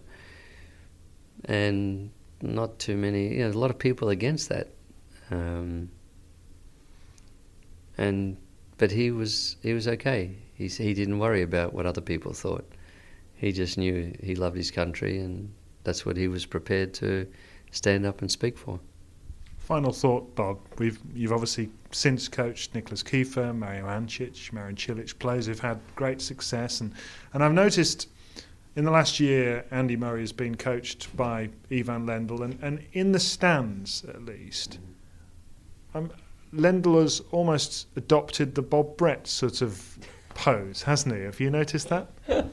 And 1.46 2.10
not 2.42 2.78
too 2.78 2.96
many, 2.96 3.36
you 3.36 3.44
know, 3.44 3.50
a 3.50 3.58
lot 3.58 3.70
of 3.70 3.78
people 3.78 4.10
against 4.10 4.48
that. 4.48 4.68
Um, 5.30 5.90
and 7.98 8.36
but 8.78 8.90
he 8.90 9.10
was 9.10 9.56
he 9.62 9.74
was 9.74 9.86
okay. 9.86 10.36
He 10.60 10.68
he 10.68 10.92
didn't 10.92 11.18
worry 11.18 11.40
about 11.40 11.72
what 11.72 11.86
other 11.86 12.02
people 12.02 12.34
thought. 12.34 12.70
He 13.34 13.50
just 13.50 13.78
knew 13.78 14.12
he 14.22 14.34
loved 14.34 14.58
his 14.58 14.70
country, 14.70 15.18
and 15.18 15.50
that's 15.84 16.04
what 16.04 16.18
he 16.18 16.28
was 16.28 16.44
prepared 16.44 16.92
to 16.94 17.26
stand 17.70 18.04
up 18.04 18.20
and 18.20 18.30
speak 18.30 18.58
for. 18.58 18.78
Final 19.56 19.90
thought, 19.90 20.34
Bob. 20.34 20.58
We've 20.76 20.98
you've 21.14 21.32
obviously 21.32 21.70
since 21.92 22.28
coached 22.28 22.74
Nicolas 22.74 23.02
Kiefer, 23.02 23.56
Mario 23.56 23.86
Ancic, 23.86 24.52
Marin 24.52 24.76
Cilic, 24.76 25.18
players 25.18 25.46
who've 25.46 25.58
had 25.58 25.80
great 25.96 26.20
success, 26.20 26.82
and 26.82 26.92
and 27.32 27.42
I've 27.42 27.54
noticed 27.54 28.08
in 28.76 28.84
the 28.84 28.90
last 28.90 29.18
year 29.18 29.64
Andy 29.70 29.96
Murray 29.96 30.20
has 30.20 30.32
been 30.32 30.56
coached 30.56 31.16
by 31.16 31.48
Ivan 31.72 32.04
Lendl, 32.04 32.42
and, 32.42 32.58
and 32.60 32.84
in 32.92 33.12
the 33.12 33.20
stands 33.20 34.04
at 34.04 34.26
least, 34.26 34.78
um, 35.94 36.12
Lendl 36.52 37.00
has 37.00 37.22
almost 37.30 37.86
adopted 37.96 38.54
the 38.54 38.62
Bob 38.62 38.98
Brett 38.98 39.26
sort 39.26 39.62
of 39.62 39.98
pose, 40.34 40.82
hasn't 40.82 41.14
he? 41.14 41.22
Have 41.22 41.40
you 41.40 41.50
noticed 41.50 41.88
that? 41.88 42.08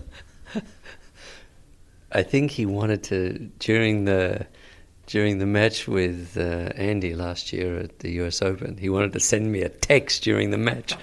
I 2.12 2.24
think 2.24 2.52
he 2.52 2.66
wanted 2.66 3.04
to 3.04 3.52
during 3.60 4.06
the 4.06 4.48
during 5.08 5.40
the 5.40 5.46
match 5.46 5.88
with 5.88 6.38
uh, 6.38 6.72
Andy 6.76 7.16
last 7.16 7.54
year 7.54 7.80
at 7.80 8.00
the 8.00 8.12
US 8.22 8.42
Open. 8.42 8.78
He 8.78 8.90
wanted 8.90 9.13
to 9.13 9.20
send 9.20 9.52
me 9.52 9.62
a 9.62 9.70
text 9.70 10.24
during 10.24 10.52
the 10.52 10.58
match. 10.58 10.96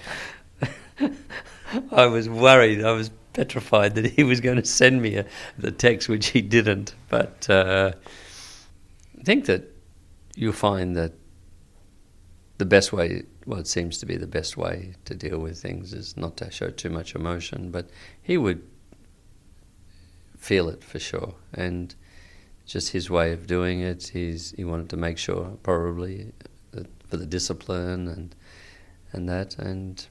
I 1.90 2.06
was 2.06 2.28
worried. 2.28 2.84
I 2.84 2.92
was 2.92 3.10
petrified 3.32 3.94
that 3.96 4.06
he 4.06 4.22
was 4.22 4.40
going 4.40 4.56
to 4.56 4.64
send 4.64 5.02
me 5.02 5.16
a, 5.16 5.26
the 5.58 5.70
text, 5.70 6.08
which 6.08 6.28
he 6.28 6.40
didn't. 6.42 6.94
But 7.08 7.48
uh, 7.50 7.92
I 9.18 9.22
think 9.22 9.46
that 9.46 9.70
you'll 10.36 10.52
find 10.52 10.96
that 10.96 11.12
the 12.58 12.64
best 12.64 12.92
way, 12.92 13.24
well, 13.46 13.58
it 13.58 13.66
seems 13.66 13.98
to 13.98 14.06
be 14.06 14.16
the 14.16 14.26
best 14.26 14.56
way 14.56 14.94
to 15.04 15.14
deal 15.14 15.38
with 15.38 15.58
things 15.60 15.92
is 15.92 16.16
not 16.16 16.36
to 16.38 16.50
show 16.50 16.70
too 16.70 16.90
much 16.90 17.14
emotion. 17.14 17.70
But 17.70 17.90
he 18.22 18.36
would 18.36 18.62
feel 20.36 20.68
it 20.68 20.84
for 20.84 20.98
sure. 20.98 21.34
And 21.52 21.94
just 22.66 22.92
his 22.92 23.10
way 23.10 23.32
of 23.32 23.46
doing 23.46 23.80
it. 23.80 24.08
He's, 24.08 24.52
he 24.52 24.64
wanted 24.64 24.88
to 24.90 24.96
make 24.96 25.18
sure, 25.18 25.56
probably, 25.62 26.32
for 27.08 27.16
the 27.16 27.26
discipline 27.26 28.08
and 28.08 28.34
and 29.12 29.28
that. 29.28 29.58
And 29.58 30.04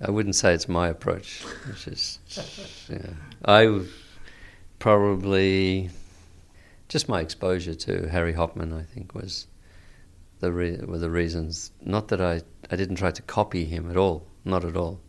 I 0.00 0.10
wouldn't 0.10 0.34
say 0.34 0.54
it's 0.54 0.68
my 0.68 0.88
approach. 0.88 1.42
Which 1.66 1.86
is, 1.88 2.18
yeah, 2.90 3.10
I 3.44 3.82
probably 4.78 5.90
just 6.88 7.08
my 7.08 7.20
exposure 7.20 7.74
to 7.74 8.08
Harry 8.08 8.32
Hopman, 8.32 8.72
I 8.72 8.82
think, 8.82 9.14
was 9.14 9.46
the 10.40 10.52
re- 10.52 10.80
were 10.84 10.98
the 10.98 11.10
reasons. 11.10 11.72
Not 11.84 12.08
that 12.08 12.20
I 12.20 12.42
I 12.70 12.76
didn't 12.76 12.96
try 12.96 13.10
to 13.10 13.22
copy 13.22 13.64
him 13.64 13.90
at 13.90 13.96
all, 13.96 14.26
not 14.44 14.64
at 14.64 14.76
all, 14.76 15.00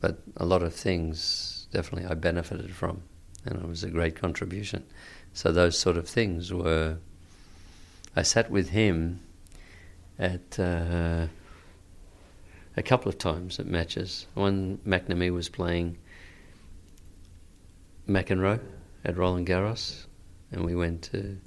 but 0.00 0.18
a 0.36 0.44
lot 0.44 0.62
of 0.62 0.74
things 0.74 1.66
definitely 1.72 2.08
I 2.08 2.14
benefited 2.14 2.74
from, 2.74 3.02
and 3.44 3.58
it 3.58 3.68
was 3.68 3.84
a 3.84 3.90
great 3.90 4.16
contribution. 4.16 4.84
So 5.32 5.52
those 5.52 5.78
sort 5.78 5.96
of 5.96 6.08
things 6.08 6.52
were. 6.52 6.98
I 8.14 8.22
sat 8.22 8.50
with 8.50 8.70
him 8.70 9.20
at 10.18 10.58
uh, 10.58 11.26
a 12.76 12.82
couple 12.82 13.08
of 13.08 13.18
times 13.18 13.60
at 13.60 13.66
matches. 13.66 14.26
One 14.34 14.78
McNamee 14.86 15.32
was 15.32 15.48
playing 15.48 15.98
McEnroe 18.08 18.60
at 19.04 19.16
Roland 19.16 19.46
Garros, 19.46 20.06
and 20.52 20.64
we 20.64 20.74
went 20.74 21.02
to, 21.02 21.38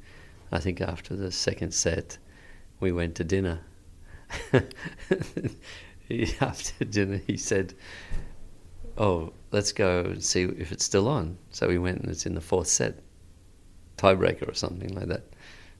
I 0.52 0.60
think 0.60 0.82
after 0.82 1.16
the 1.16 1.32
second 1.32 1.74
set, 1.74 2.18
we 2.80 2.92
went 2.92 3.16
to 3.16 3.24
dinner. 3.24 3.62
after 6.42 6.86
dinner, 6.86 7.22
he 7.28 7.38
said, 7.38 7.74
"Oh, 8.98 9.34
let's 9.52 9.72
go 9.72 10.02
and 10.02 10.24
see 10.24 10.44
if 10.44 10.72
it's 10.72 10.86
still 10.86 11.08
on." 11.08 11.38
So 11.52 11.68
we 11.68 11.78
went, 11.78 12.02
and 12.02 12.10
it's 12.10 12.26
in 12.26 12.36
the 12.36 12.42
fourth 12.42 12.68
set, 12.68 13.00
tiebreaker 13.98 14.50
or 14.50 14.54
something 14.54 14.94
like 14.96 15.08
that. 15.08 15.24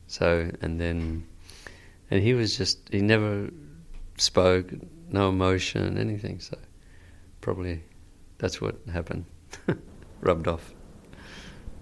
So 0.08 0.52
and 0.62 0.80
then, 0.80 1.28
and 2.10 2.22
he 2.22 2.34
was 2.34 2.58
just 2.58 2.80
he 2.90 3.02
never 3.02 3.50
spoke, 4.18 4.72
no 5.10 5.30
emotion, 5.30 5.98
anything. 5.98 6.40
So 6.40 6.58
probably 7.42 7.84
that's 8.38 8.60
what 8.62 8.80
happened. 8.92 9.26
Rubbed 10.22 10.48
off. 10.48 10.74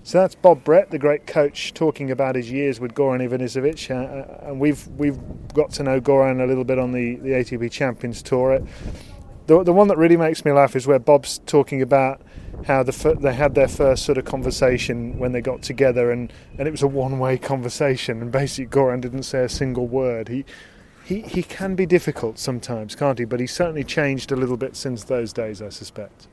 So 0.08 0.20
that's 0.20 0.36
Bob 0.36 0.63
Brett, 0.63 0.89
the 0.89 0.98
great 0.98 1.28
coach, 1.28 1.74
talking 1.74 2.12
about 2.12 2.36
his 2.36 2.50
years 2.50 2.80
with 2.80 2.93
Goran 2.93 3.20
Ivanisevic, 3.28 3.91
uh, 3.91 3.96
uh, 3.96 4.48
and 4.48 4.58
we've 4.58 4.88
we've 4.96 5.20
got 5.54 5.72
to 5.72 5.84
know 5.84 6.00
Goran 6.00 6.41
a 6.41 6.48
little 6.48 6.63
bit 6.63 6.80
on 6.80 6.93
the, 6.93 7.17
the 7.17 7.32
ATP 7.32 7.70
Champions 7.70 8.22
Tour. 8.22 8.62
The 9.48 9.63
the 9.63 9.74
one 9.74 9.89
that 9.89 9.98
really 9.98 10.15
makes 10.15 10.46
me 10.46 10.54
laugh 10.54 10.78
is 10.78 10.88
where 10.88 10.98
Bob's 10.98 11.39
talking 11.39 11.82
about 11.82 12.22
how 12.67 12.84
the 12.84 13.17
they 13.20 13.34
had 13.34 13.54
their 13.54 13.67
first 13.67 14.06
sort 14.06 14.17
of 14.17 14.24
conversation 14.24 15.20
when 15.20 15.34
they 15.34 15.41
got 15.41 15.62
together, 15.62 16.10
and, 16.10 16.32
and 16.58 16.70
it 16.70 16.72
was 16.72 16.84
a 16.84 16.88
one 16.88 17.20
way 17.20 17.38
conversation, 17.38 18.22
and 18.22 18.32
basically 18.32 18.67
Goran 18.67 19.02
didn't 19.02 19.24
say 19.24 19.43
a 19.43 19.50
single 19.50 19.88
word. 19.88 20.30
He 20.30 20.46
he 21.04 21.20
he 21.20 21.43
can 21.43 21.76
be 21.76 21.86
difficult 21.86 22.39
sometimes, 22.39 22.96
can't 22.96 23.20
he? 23.20 23.26
But 23.26 23.41
he's 23.41 23.54
certainly 23.54 23.84
changed 23.84 24.32
a 24.32 24.38
little 24.38 24.56
bit 24.56 24.78
since 24.78 25.04
those 25.04 25.34
days, 25.34 25.62
I 25.62 25.67
suspect. 25.67 26.30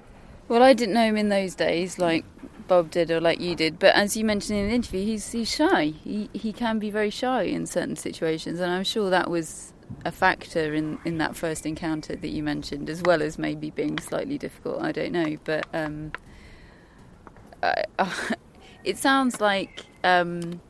Well, 0.47 0.63
I 0.63 0.75
didn't 0.75 0.95
know 0.95 1.07
him 1.07 1.17
in 1.17 1.29
those 1.29 1.57
days, 1.57 1.99
like 1.99 2.25
Bob 2.67 2.91
did 2.91 3.11
or 3.11 3.21
like 3.21 3.41
you 3.41 3.55
did. 3.55 3.79
But 3.79 3.95
as 3.95 4.17
you 4.17 4.25
mentioned 4.25 4.59
in 4.59 4.69
the 4.69 4.75
interview, 4.75 5.05
he's 5.05 5.33
he's 5.33 5.51
shy. 5.51 5.95
He 6.03 6.31
he 6.33 6.53
can 6.53 6.79
be 6.79 6.91
very 6.91 7.11
shy 7.11 7.43
in 7.43 7.67
certain 7.67 7.97
situations, 7.97 8.61
and 8.61 8.71
I'm 8.71 8.85
sure 8.85 9.11
that 9.11 9.31
was 9.31 9.73
a 10.05 10.13
factor 10.13 10.75
in 10.75 10.99
in 11.05 11.19
that 11.19 11.37
first 11.37 11.67
encounter 11.67 12.17
that 12.17 12.29
you 12.29 12.43
mentioned, 12.43 12.89
as 12.89 13.03
well 13.03 13.23
as 13.23 13.39
maybe 13.39 13.71
being 13.71 13.99
slightly 13.99 14.39
difficult. 14.39 14.83
I 14.83 14.93
don't 14.93 15.13
know, 15.13 15.37
but 15.45 15.67
um, 15.73 16.13
I, 17.63 17.85
it 18.85 18.99
sounds 18.99 19.41
like. 19.41 19.87
Um, 20.03 20.61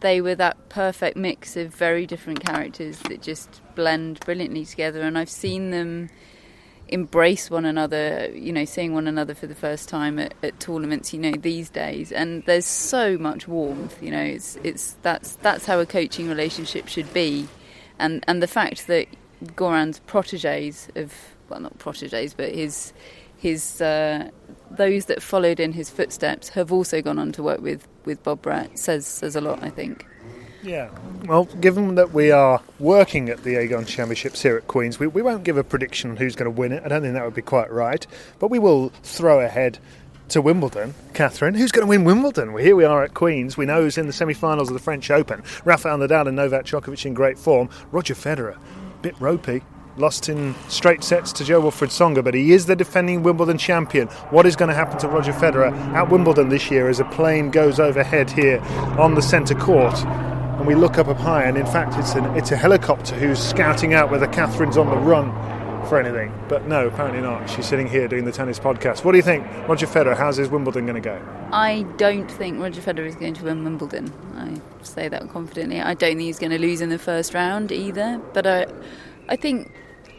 they 0.00 0.22
were 0.22 0.34
that 0.34 0.70
perfect 0.70 1.14
mix 1.14 1.58
of 1.58 1.74
very 1.74 2.06
different 2.06 2.42
characters 2.42 2.98
that 3.00 3.20
just 3.20 3.60
blend 3.74 4.18
brilliantly 4.20 4.64
together, 4.64 5.02
and 5.02 5.18
I've 5.18 5.28
seen 5.28 5.72
them 5.72 6.08
embrace 6.90 7.50
one 7.50 7.64
another, 7.64 8.30
you 8.34 8.52
know, 8.52 8.64
seeing 8.64 8.92
one 8.92 9.06
another 9.06 9.34
for 9.34 9.46
the 9.46 9.54
first 9.54 9.88
time 9.88 10.18
at, 10.18 10.34
at, 10.42 10.58
tournaments, 10.60 11.12
you 11.12 11.20
know, 11.20 11.32
these 11.32 11.70
days. 11.70 12.12
And 12.12 12.44
there's 12.44 12.66
so 12.66 13.16
much 13.16 13.48
warmth, 13.48 14.02
you 14.02 14.10
know, 14.10 14.22
it's 14.22 14.56
it's 14.62 14.92
that's 15.02 15.36
that's 15.36 15.66
how 15.66 15.80
a 15.80 15.86
coaching 15.86 16.28
relationship 16.28 16.88
should 16.88 17.12
be. 17.14 17.48
And 17.98 18.24
and 18.28 18.42
the 18.42 18.48
fact 18.48 18.86
that 18.88 19.06
Goran's 19.56 20.00
proteges 20.00 20.88
of 20.96 21.14
well 21.48 21.60
not 21.60 21.78
proteges, 21.78 22.34
but 22.34 22.52
his 22.52 22.92
his 23.36 23.80
uh, 23.80 24.28
those 24.70 25.06
that 25.06 25.22
followed 25.22 25.60
in 25.60 25.72
his 25.72 25.88
footsteps 25.88 26.50
have 26.50 26.70
also 26.70 27.00
gone 27.00 27.18
on 27.18 27.32
to 27.32 27.42
work 27.42 27.60
with, 27.60 27.88
with 28.04 28.22
Bob 28.22 28.42
Brett 28.42 28.78
says 28.78 29.06
says 29.06 29.34
a 29.34 29.40
lot, 29.40 29.62
I 29.62 29.70
think. 29.70 30.06
Yeah. 30.62 30.90
Well, 31.24 31.44
given 31.44 31.94
that 31.94 32.12
we 32.12 32.30
are 32.30 32.62
working 32.78 33.28
at 33.28 33.44
the 33.44 33.54
Aegon 33.54 33.86
Championships 33.86 34.42
here 34.42 34.56
at 34.56 34.66
Queen's, 34.66 34.98
we, 34.98 35.06
we 35.06 35.22
won't 35.22 35.44
give 35.44 35.56
a 35.56 35.64
prediction 35.64 36.10
on 36.10 36.16
who's 36.16 36.36
going 36.36 36.52
to 36.52 36.58
win 36.58 36.72
it. 36.72 36.82
I 36.84 36.88
don't 36.88 37.02
think 37.02 37.14
that 37.14 37.24
would 37.24 37.34
be 37.34 37.42
quite 37.42 37.70
right. 37.70 38.06
But 38.38 38.48
we 38.48 38.58
will 38.58 38.90
throw 39.02 39.40
ahead 39.40 39.78
to 40.30 40.42
Wimbledon. 40.42 40.94
Catherine, 41.14 41.54
who's 41.54 41.72
going 41.72 41.86
to 41.86 41.88
win 41.88 42.04
Wimbledon? 42.04 42.52
Well, 42.52 42.62
here 42.62 42.76
we 42.76 42.84
are 42.84 43.02
at 43.02 43.14
Queen's. 43.14 43.56
We 43.56 43.66
know 43.66 43.82
who's 43.82 43.98
in 43.98 44.06
the 44.06 44.12
semi 44.12 44.34
finals 44.34 44.68
of 44.68 44.74
the 44.74 44.80
French 44.80 45.10
Open. 45.10 45.42
Rafael 45.64 45.98
Nadal 45.98 46.28
and 46.28 46.36
Novak 46.36 46.66
Djokovic 46.66 47.04
in 47.06 47.14
great 47.14 47.38
form. 47.38 47.68
Roger 47.90 48.14
Federer, 48.14 48.58
bit 49.02 49.14
ropey. 49.20 49.62
Lost 49.96 50.28
in 50.28 50.54
straight 50.68 51.02
sets 51.02 51.32
to 51.32 51.44
Jo-Wilfried 51.44 51.88
Tsonga, 51.88 52.22
but 52.22 52.32
he 52.32 52.52
is 52.52 52.66
the 52.66 52.76
defending 52.76 53.24
Wimbledon 53.24 53.58
champion. 53.58 54.06
What 54.30 54.46
is 54.46 54.54
going 54.54 54.68
to 54.68 54.74
happen 54.74 54.98
to 55.00 55.08
Roger 55.08 55.32
Federer 55.32 55.72
at 55.94 56.08
Wimbledon 56.08 56.48
this 56.48 56.70
year 56.70 56.88
as 56.88 57.00
a 57.00 57.04
plane 57.06 57.50
goes 57.50 57.80
overhead 57.80 58.30
here 58.30 58.60
on 58.98 59.16
the 59.16 59.20
centre 59.20 59.56
court? 59.56 59.96
And 60.60 60.66
we 60.66 60.74
look 60.74 60.98
up 60.98 61.08
up 61.08 61.16
high, 61.16 61.44
and 61.44 61.56
in 61.56 61.64
fact, 61.64 61.96
it's 61.96 62.14
an 62.14 62.24
it's 62.36 62.52
a 62.52 62.56
helicopter 62.56 63.14
who's 63.14 63.38
scouting 63.38 63.94
out 63.94 64.10
whether 64.10 64.26
Catherine's 64.26 64.76
on 64.76 64.90
the 64.90 64.96
run 64.96 65.32
for 65.86 65.98
anything. 65.98 66.32
But 66.50 66.68
no, 66.68 66.86
apparently 66.86 67.22
not. 67.22 67.48
She's 67.48 67.64
sitting 67.64 67.88
here 67.88 68.06
doing 68.06 68.26
the 68.26 68.30
tennis 68.30 68.58
podcast. 68.58 69.02
What 69.02 69.12
do 69.12 69.16
you 69.16 69.22
think, 69.22 69.46
Roger 69.66 69.86
Federer? 69.86 70.14
How's 70.14 70.36
his 70.36 70.50
Wimbledon 70.50 70.84
going 70.84 71.00
to 71.02 71.08
go? 71.08 71.18
I 71.50 71.86
don't 71.96 72.30
think 72.30 72.60
Roger 72.60 72.82
Federer 72.82 73.06
is 73.06 73.16
going 73.16 73.32
to 73.34 73.44
win 73.44 73.64
Wimbledon. 73.64 74.12
I 74.36 74.60
say 74.84 75.08
that 75.08 75.30
confidently. 75.30 75.80
I 75.80 75.94
don't 75.94 76.10
think 76.10 76.20
he's 76.20 76.38
going 76.38 76.52
to 76.52 76.58
lose 76.58 76.82
in 76.82 76.90
the 76.90 76.98
first 76.98 77.32
round 77.32 77.72
either. 77.72 78.20
But 78.34 78.46
I, 78.46 78.66
I 79.30 79.36
think 79.36 79.72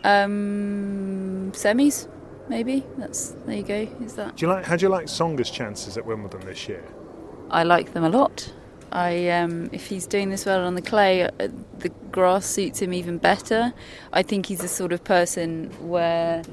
um, 0.03 1.51
semis 1.53 2.07
maybe. 2.49 2.83
That's 2.97 3.35
there 3.45 3.57
you 3.57 3.63
go. 3.63 3.87
Is 4.03 4.15
that? 4.15 4.37
Do 4.37 4.47
you 4.47 4.51
like? 4.51 4.65
How 4.65 4.75
do 4.75 4.85
you 4.85 4.89
like 4.89 5.05
Tsonga's 5.05 5.51
chances 5.51 5.97
at 5.97 6.05
Wimbledon 6.07 6.41
this 6.41 6.67
year? 6.67 6.83
I 7.51 7.61
like 7.61 7.93
them 7.93 8.03
a 8.03 8.09
lot. 8.09 8.51
I 8.91 9.29
um, 9.29 9.69
if 9.71 9.87
he's 9.87 10.05
doing 10.05 10.29
this 10.29 10.45
well 10.45 10.65
on 10.65 10.75
the 10.75 10.81
clay, 10.81 11.23
uh, 11.23 11.29
the 11.79 11.89
grass 12.11 12.45
suits 12.45 12.81
him 12.81 12.93
even 12.93 13.17
better. 13.17 13.73
I 14.11 14.23
think 14.23 14.47
he's 14.47 14.59
the 14.59 14.67
sort 14.67 14.91
of 14.91 15.03
person 15.03 15.69
where 15.87 16.43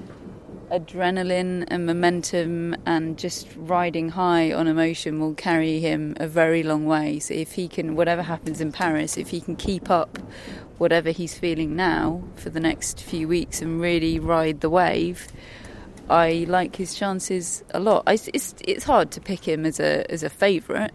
adrenaline 0.70 1.64
and 1.68 1.86
momentum 1.86 2.76
and 2.86 3.18
just 3.18 3.48
riding 3.56 4.10
high 4.10 4.52
on 4.52 4.66
emotion 4.66 5.18
will 5.18 5.34
carry 5.34 5.80
him 5.80 6.14
a 6.18 6.28
very 6.28 6.62
long 6.62 6.86
way. 6.86 7.18
So 7.18 7.34
if 7.34 7.52
he 7.52 7.68
can, 7.68 7.96
whatever 7.96 8.22
happens 8.22 8.60
in 8.60 8.72
Paris, 8.72 9.16
if 9.16 9.30
he 9.30 9.40
can 9.40 9.56
keep 9.56 9.90
up 9.90 10.18
whatever 10.76 11.10
he's 11.10 11.36
feeling 11.36 11.74
now 11.74 12.22
for 12.36 12.50
the 12.50 12.60
next 12.60 13.00
few 13.00 13.26
weeks 13.26 13.60
and 13.60 13.80
really 13.80 14.18
ride 14.20 14.60
the 14.60 14.70
wave. 14.70 15.26
I 16.08 16.46
like 16.48 16.76
his 16.76 16.94
chances 16.94 17.64
a 17.70 17.80
lot. 17.80 18.04
It's, 18.06 18.28
it's, 18.32 18.54
it's 18.64 18.84
hard 18.84 19.10
to 19.12 19.20
pick 19.20 19.46
him 19.46 19.66
as 19.66 19.80
a 19.80 20.10
as 20.10 20.22
a 20.22 20.30
favourite 20.30 20.92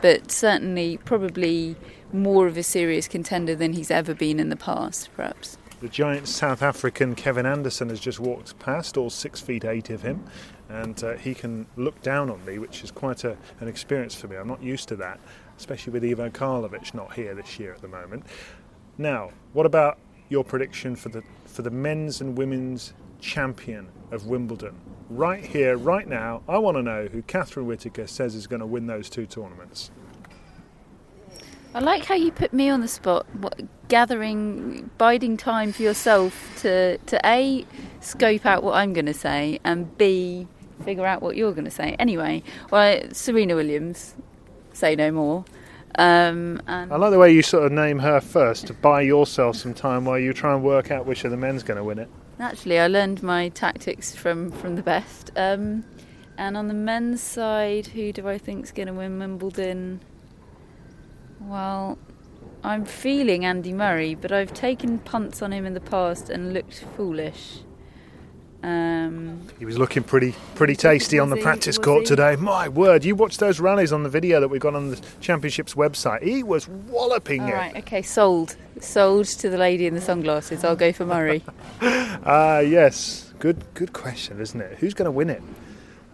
but 0.00 0.30
certainly 0.30 0.98
probably 0.98 1.76
more 2.12 2.46
of 2.46 2.56
a 2.56 2.62
serious 2.62 3.08
contender 3.08 3.54
than 3.54 3.72
he's 3.72 3.90
ever 3.90 4.14
been 4.14 4.40
in 4.40 4.48
the 4.48 4.56
past, 4.56 5.08
perhaps. 5.14 5.56
The 5.80 5.88
giant 5.88 6.28
South 6.28 6.62
African 6.62 7.14
Kevin 7.14 7.46
Anderson 7.46 7.88
has 7.88 8.00
just 8.00 8.20
walked 8.20 8.58
past, 8.58 8.96
all 8.96 9.08
six 9.08 9.40
feet 9.40 9.64
eight 9.64 9.88
of 9.88 10.02
him, 10.02 10.24
and 10.68 11.02
uh, 11.02 11.16
he 11.16 11.34
can 11.34 11.66
look 11.76 12.02
down 12.02 12.28
on 12.28 12.44
me, 12.44 12.58
which 12.58 12.84
is 12.84 12.90
quite 12.90 13.24
a, 13.24 13.36
an 13.60 13.68
experience 13.68 14.14
for 14.14 14.28
me. 14.28 14.36
I'm 14.36 14.48
not 14.48 14.62
used 14.62 14.88
to 14.88 14.96
that, 14.96 15.18
especially 15.56 15.92
with 15.92 16.04
Ivo 16.04 16.28
Karlovic 16.28 16.92
not 16.92 17.14
here 17.14 17.34
this 17.34 17.58
year 17.58 17.72
at 17.72 17.80
the 17.80 17.88
moment. 17.88 18.26
Now, 18.98 19.30
what 19.54 19.64
about 19.64 19.98
your 20.28 20.44
prediction 20.44 20.96
for 20.96 21.08
the 21.08 21.22
for 21.46 21.62
the 21.62 21.70
men's 21.70 22.20
and 22.20 22.36
women's 22.36 22.92
champion 23.20 23.88
of 24.10 24.26
Wimbledon? 24.26 24.76
right 25.10 25.44
here, 25.44 25.76
right 25.76 26.08
now, 26.08 26.42
I 26.48 26.58
want 26.58 26.76
to 26.76 26.82
know 26.82 27.06
who 27.06 27.22
Catherine 27.22 27.66
Whitaker 27.66 28.06
says 28.06 28.34
is 28.34 28.46
going 28.46 28.60
to 28.60 28.66
win 28.66 28.86
those 28.86 29.10
two 29.10 29.26
tournaments. 29.26 29.90
I 31.74 31.80
like 31.80 32.04
how 32.04 32.14
you 32.14 32.32
put 32.32 32.52
me 32.52 32.68
on 32.68 32.80
the 32.80 32.88
spot, 32.88 33.26
what, 33.36 33.60
gathering, 33.88 34.90
biding 34.98 35.36
time 35.36 35.72
for 35.72 35.82
yourself 35.82 36.52
to, 36.62 36.98
to 36.98 37.20
A, 37.24 37.66
scope 38.00 38.46
out 38.46 38.62
what 38.62 38.74
I'm 38.74 38.92
going 38.92 39.06
to 39.06 39.14
say, 39.14 39.60
and 39.62 39.96
B, 39.98 40.48
figure 40.84 41.06
out 41.06 41.22
what 41.22 41.36
you're 41.36 41.52
going 41.52 41.66
to 41.66 41.70
say. 41.70 41.94
Anyway, 41.98 42.42
well, 42.70 43.00
Serena 43.12 43.54
Williams, 43.54 44.14
say 44.72 44.96
no 44.96 45.12
more. 45.12 45.44
Um, 45.96 46.62
I 46.66 46.84
like 46.84 47.10
the 47.10 47.18
way 47.18 47.32
you 47.32 47.42
sort 47.42 47.64
of 47.64 47.72
name 47.72 47.98
her 47.98 48.20
first 48.20 48.68
to 48.68 48.74
buy 48.74 49.02
yourself 49.02 49.56
some 49.56 49.74
time 49.74 50.04
while 50.04 50.18
you 50.18 50.32
try 50.32 50.54
and 50.54 50.62
work 50.62 50.90
out 50.90 51.04
which 51.04 51.24
of 51.24 51.30
the 51.32 51.36
men's 51.36 51.62
going 51.62 51.78
to 51.78 51.84
win 51.84 51.98
it. 51.98 52.08
Naturally, 52.40 52.78
I 52.78 52.86
learned 52.86 53.22
my 53.22 53.50
tactics 53.50 54.14
from 54.16 54.50
from 54.50 54.74
the 54.74 54.82
best. 54.82 55.30
Um, 55.36 55.84
and 56.38 56.56
on 56.56 56.68
the 56.68 56.74
men's 56.74 57.20
side, 57.20 57.88
who 57.88 58.12
do 58.14 58.26
I 58.26 58.38
think 58.38 58.64
is 58.64 58.72
going 58.72 58.86
to 58.86 58.94
win 58.94 59.18
Wimbledon? 59.18 60.00
Well, 61.38 61.98
I'm 62.64 62.86
feeling 62.86 63.44
Andy 63.44 63.74
Murray, 63.74 64.14
but 64.14 64.32
I've 64.32 64.54
taken 64.54 65.00
punts 65.00 65.42
on 65.42 65.52
him 65.52 65.66
in 65.66 65.74
the 65.74 65.82
past 65.82 66.30
and 66.30 66.54
looked 66.54 66.82
foolish. 66.96 67.58
Um, 68.62 69.46
He 69.58 69.66
was 69.66 69.78
looking 69.78 70.02
pretty 70.02 70.34
pretty 70.54 70.76
tasty 70.76 71.18
on 71.18 71.28
the 71.28 71.36
he? 71.36 71.42
practice 71.42 71.76
court 71.76 72.00
he? 72.00 72.06
today. 72.06 72.36
My 72.36 72.68
word, 72.68 73.04
you 73.04 73.14
watched 73.16 73.38
those 73.38 73.60
rallies 73.60 73.92
on 73.92 74.02
the 74.02 74.08
video 74.08 74.40
that 74.40 74.48
we've 74.48 74.62
got 74.62 74.74
on 74.74 74.88
the 74.88 75.00
Championships 75.20 75.74
website. 75.74 76.22
He 76.22 76.42
was 76.42 76.66
walloping 76.68 77.42
all 77.42 77.48
it. 77.48 77.52
right, 77.52 77.76
okay, 77.76 78.00
sold. 78.00 78.56
Sold 78.80 79.26
to 79.26 79.48
the 79.50 79.58
lady 79.58 79.86
in 79.86 79.94
the 79.94 80.00
sunglasses. 80.00 80.64
I'll 80.64 80.76
go 80.76 80.92
for 80.92 81.06
Murray. 81.06 81.42
Ah, 82.22 82.58
yes. 82.58 83.32
Good 83.38 83.64
good 83.72 83.94
question, 83.94 84.40
isn't 84.42 84.60
it? 84.60 84.76
Who's 84.78 84.92
going 84.92 85.06
to 85.06 85.10
win 85.10 85.30
it? 85.30 85.42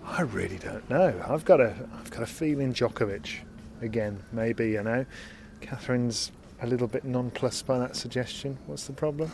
I 0.05 0.21
really 0.23 0.59
don't 0.59 0.89
know. 0.89 1.21
I've 1.29 1.45
got 1.45 1.61
a 1.61 1.75
I've 1.99 2.11
got 2.13 2.23
a 2.23 2.27
feeling 2.27 2.73
Djokovic 2.73 3.39
again, 3.83 4.23
maybe, 4.33 4.71
you 4.71 4.85
know. 4.85 5.05
Catherine's 5.61 6.31
a 6.63 6.67
little 6.69 6.87
bit 6.87 7.05
nonplussed 7.05 7.67
by 7.67 7.79
that 7.81 7.97
suggestion. 7.97 8.57
What's 8.67 8.87
the 8.87 8.93
problem? 8.93 9.33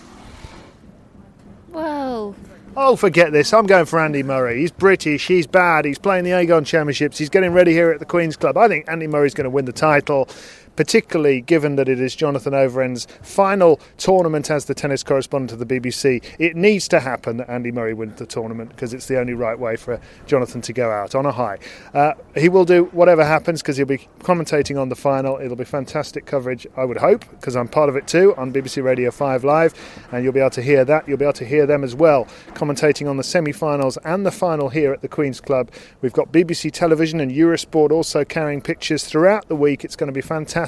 well, 1.68 2.34
Oh, 2.74 2.96
forget 2.96 3.32
this. 3.32 3.52
I'm 3.52 3.66
going 3.66 3.84
for 3.84 4.00
Andy 4.00 4.22
Murray. 4.22 4.60
He's 4.60 4.70
British. 4.70 5.26
He's 5.26 5.46
bad. 5.46 5.84
He's 5.84 5.98
playing 5.98 6.24
the 6.24 6.30
Aegon 6.30 6.64
Championships. 6.64 7.18
He's 7.18 7.28
getting 7.28 7.52
ready 7.52 7.72
here 7.72 7.90
at 7.90 7.98
the 7.98 8.06
Queen's 8.06 8.34
Club. 8.34 8.56
I 8.56 8.66
think 8.66 8.86
Andy 8.88 9.06
Murray's 9.06 9.34
going 9.34 9.44
to 9.44 9.50
win 9.50 9.66
the 9.66 9.72
title, 9.72 10.26
particularly 10.76 11.40
given 11.40 11.76
that 11.76 11.88
it 11.88 12.00
is 12.00 12.14
Jonathan 12.14 12.52
Overend's 12.52 13.06
final 13.22 13.80
tournament 13.98 14.50
as 14.50 14.64
the 14.64 14.74
tennis 14.74 15.02
correspondent 15.02 15.52
of 15.52 15.66
the 15.66 15.80
BBC. 15.80 16.24
It 16.38 16.56
needs 16.56 16.88
to 16.88 17.00
happen 17.00 17.36
that 17.38 17.48
Andy 17.48 17.70
Murray 17.70 17.94
wins 17.94 18.18
the 18.18 18.26
tournament 18.26 18.70
because 18.70 18.94
it's 18.94 19.06
the 19.06 19.18
only 19.18 19.34
right 19.34 19.58
way 19.58 19.76
for 19.76 20.00
Jonathan 20.26 20.60
to 20.62 20.72
go 20.72 20.90
out 20.90 21.14
on 21.14 21.26
a 21.26 21.32
high. 21.32 21.58
Uh, 21.92 22.14
he 22.34 22.48
will 22.48 22.64
do 22.64 22.84
whatever 22.92 23.24
happens 23.24 23.62
because 23.62 23.76
he'll 23.76 23.86
be 23.86 24.08
commentating 24.20 24.80
on 24.80 24.88
the 24.88 24.96
final. 24.96 25.38
It'll 25.38 25.56
be 25.56 25.64
fantastic 25.64 26.26
coverage, 26.26 26.66
I 26.76 26.84
would 26.84 26.98
hope, 26.98 27.24
because 27.30 27.56
I'm 27.56 27.68
part 27.68 27.88
of 27.88 27.96
it 27.96 28.06
too 28.06 28.34
on 28.36 28.52
BBC 28.52 28.82
Radio 28.82 29.10
5 29.10 29.44
Live, 29.44 29.74
and 30.12 30.24
you'll 30.24 30.32
be 30.32 30.40
able 30.40 30.50
to 30.50 30.62
hear 30.62 30.84
that. 30.84 31.06
You'll 31.08 31.18
be 31.18 31.24
able 31.24 31.32
to 31.34 31.44
hear 31.44 31.66
them 31.66 31.84
as 31.84 31.94
well, 31.94 32.26
commentating 32.54 33.08
on 33.08 33.16
the 33.16 33.24
semi 33.24 33.52
finals 33.52 33.98
and 34.04 34.24
the 34.24 34.30
final 34.30 34.68
here 34.68 34.92
at 34.92 35.02
the 35.02 35.08
Queen's 35.08 35.40
Club. 35.40 35.70
We've 36.00 36.12
got 36.12 36.32
BBC 36.32 36.72
Television 36.72 37.20
and 37.20 37.30
Eurosport 37.30 37.90
also 37.90 38.24
carrying 38.24 38.60
pictures 38.60 39.04
throughout 39.04 39.48
the 39.48 39.56
week. 39.56 39.84
It's 39.84 39.96
going 39.96 40.08
to 40.08 40.12
be 40.12 40.20
fantastic. 40.20 40.61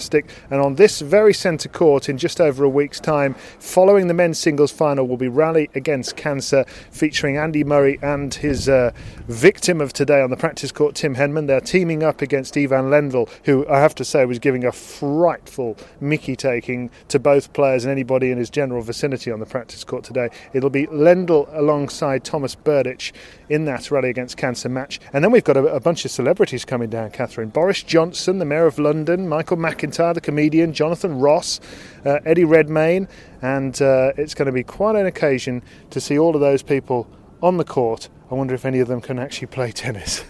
And 0.50 0.60
on 0.60 0.74
this 0.74 1.00
very 1.00 1.34
centre 1.34 1.68
court, 1.68 2.08
in 2.08 2.18
just 2.18 2.40
over 2.40 2.64
a 2.64 2.68
week's 2.68 3.00
time, 3.00 3.34
following 3.58 4.08
the 4.08 4.14
men's 4.14 4.38
singles 4.38 4.72
final, 4.72 5.06
will 5.06 5.16
be 5.16 5.28
Rally 5.28 5.70
Against 5.74 6.16
Cancer, 6.16 6.64
featuring 6.90 7.36
Andy 7.36 7.64
Murray 7.64 7.98
and 8.02 8.34
his 8.34 8.68
uh, 8.68 8.92
victim 9.28 9.80
of 9.80 9.92
today 9.92 10.20
on 10.20 10.30
the 10.30 10.36
practice 10.36 10.72
court, 10.72 10.94
Tim 10.94 11.14
Henman. 11.14 11.46
They're 11.46 11.60
teaming 11.60 12.02
up 12.02 12.22
against 12.22 12.56
Ivan 12.56 12.86
Lendl, 12.86 13.28
who 13.44 13.66
I 13.68 13.80
have 13.80 13.94
to 13.96 14.04
say 14.04 14.24
was 14.24 14.38
giving 14.38 14.64
a 14.64 14.72
frightful 14.72 15.76
Mickey 16.00 16.36
taking 16.36 16.90
to 17.08 17.18
both 17.18 17.52
players 17.52 17.84
and 17.84 17.92
anybody 17.92 18.30
in 18.30 18.38
his 18.38 18.50
general 18.50 18.82
vicinity 18.82 19.30
on 19.30 19.40
the 19.40 19.46
practice 19.46 19.84
court 19.84 20.04
today. 20.04 20.28
It'll 20.52 20.70
be 20.70 20.86
Lendl 20.86 21.48
alongside 21.52 22.24
Tomas 22.24 22.56
Berdych 22.56 23.12
in 23.48 23.64
that 23.66 23.90
Rally 23.90 24.10
Against 24.10 24.36
Cancer 24.36 24.68
match. 24.68 25.00
And 25.12 25.22
then 25.22 25.30
we've 25.30 25.44
got 25.44 25.56
a, 25.56 25.64
a 25.66 25.80
bunch 25.80 26.04
of 26.04 26.10
celebrities 26.10 26.64
coming 26.64 26.90
down, 26.90 27.10
Catherine. 27.10 27.50
Boris 27.50 27.82
Johnson, 27.82 28.38
the 28.38 28.44
Mayor 28.44 28.66
of 28.66 28.78
London, 28.78 29.28
Michael 29.28 29.56
McIntyre, 29.56 29.83
the 29.90 30.20
comedian, 30.22 30.72
Jonathan 30.72 31.18
Ross, 31.18 31.60
uh, 32.04 32.18
Eddie 32.24 32.44
Redmayne, 32.44 33.08
and 33.42 33.80
uh, 33.80 34.12
it's 34.16 34.34
going 34.34 34.46
to 34.46 34.52
be 34.52 34.62
quite 34.62 34.96
an 34.96 35.06
occasion 35.06 35.62
to 35.90 36.00
see 36.00 36.18
all 36.18 36.34
of 36.34 36.40
those 36.40 36.62
people 36.62 37.08
on 37.42 37.56
the 37.56 37.64
court. 37.64 38.08
I 38.30 38.34
wonder 38.34 38.54
if 38.54 38.64
any 38.64 38.80
of 38.80 38.88
them 38.88 39.00
can 39.00 39.18
actually 39.18 39.48
play 39.48 39.72
tennis. 39.72 40.24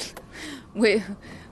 we're 0.74 1.04